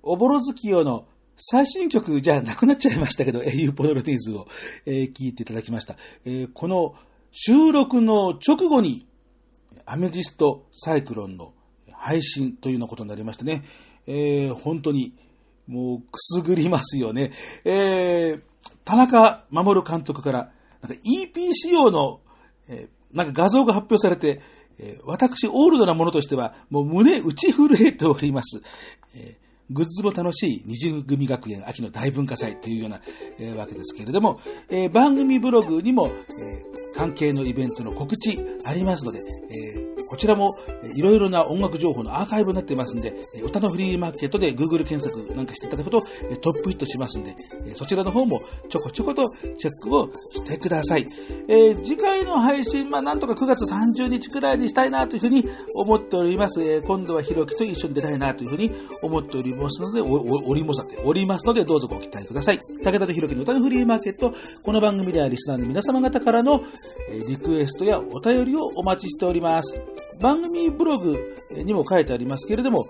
[0.02, 1.06] おぼろ月夜の
[1.36, 4.48] 最新曲じゃなくなっちゃいましたけど、英雄ポドルティーズを、
[4.86, 5.94] えー聞いていただきました。
[6.24, 6.96] えーこの
[7.30, 9.06] 収録の直後に、
[9.84, 11.54] アメジストサイクロンの
[11.92, 13.62] 配信というようなことになりましてね、
[14.08, 15.14] えー本当に
[15.68, 17.30] もうくすぐりますよね。
[17.64, 18.40] えー
[18.84, 20.50] 田中守監督から、
[20.82, 22.18] なんか EP 仕様の、
[22.66, 24.40] えーなんか画像が発表されて、
[24.78, 28.60] え私、オールドなものとしては、もう胸打ち震えております。
[29.14, 33.00] えーグッズも楽しい二重組学園秋の大文化祭というような、
[33.40, 40.56] えーわけですけれども、えー番組ブログにも、えー関係のイベントの告知ありますので、えーこちらも、
[40.94, 46.00] いろいろな音楽情報のアーカイブになっていますんで、歌のフリーマーケットで Google 検索なんかしていただくと、
[46.40, 47.34] トップヒットしますんで、
[47.74, 49.28] そちらの方もちょこちょこと
[49.58, 51.04] チェックをしてください。
[51.48, 55.44] えー次回の配信、ま、なんとか9月30日くらいにしたいなというふうに
[55.74, 56.62] 思っております。
[56.62, 62.58] えー今度はひろきと一緒に出たいなというふうに思っておりますので、お、りもさて、おりますので、どうぞご期待ください。
[62.82, 64.32] 武田とひろきの歌のフリーマーケット、
[64.62, 66.62] この番組ではリスナーの皆様方からの、
[67.28, 69.95] リクエストやお便りをお待ちしております。
[70.20, 71.16] 番組ブログ
[71.50, 72.86] にも書いてありますけれども、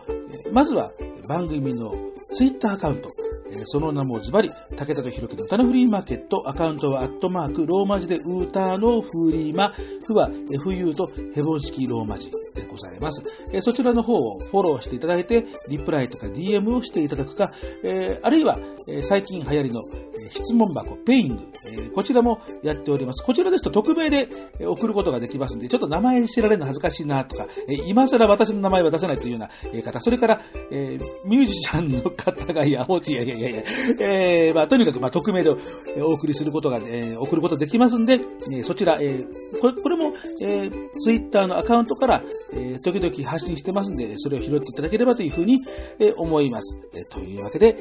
[0.53, 0.91] まずは
[1.29, 1.93] 番組の
[2.35, 3.09] ツイッターアカウント、
[3.51, 9.73] えその名もズバリ、武田とひろきの歌のフリーマーケット、アカウントはアットマーク、ローマ字でウーターのフリーマ、
[10.07, 13.23] フは FU とヘボン式ローマ字でございます。
[13.53, 17.53] えそちらの方をフォローしていただいて、リプライとか DM をしていただくか、
[17.85, 18.59] えあるいは、
[18.89, 19.81] え最近流行りの、
[20.19, 23.25] え質問箱、ペイング、えこちらもやっております。
[23.25, 24.29] こちらですと匿名で
[24.61, 33.63] え送ることができますんで、ちょっと名前知られるの恥ずかしいなとか、え今更私の名前は出せないというようなえ方、それから、えミュージシャンの方が、いや、放置、いやいやいやいや、
[34.01, 39.27] えーまあ、とにかく、まあ、匿名でお送りすることが、えー送ることできますんで、えーそちら、えー
[39.61, 40.13] これこれも、
[40.43, 45.59] えー、ツイッターのアカウントから、えー時々発信してますんで、それを拾っていただければというふうに、
[45.99, 46.79] えー思います。
[46.95, 47.77] えーというわけで、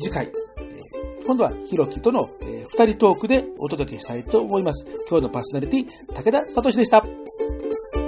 [0.00, 0.32] 次回、えー
[1.24, 4.86] 今度はひろきとの、えー二人トークでお届けしたいと思います。
[5.08, 8.01] 今日のパーソナリティ、武田聡でした。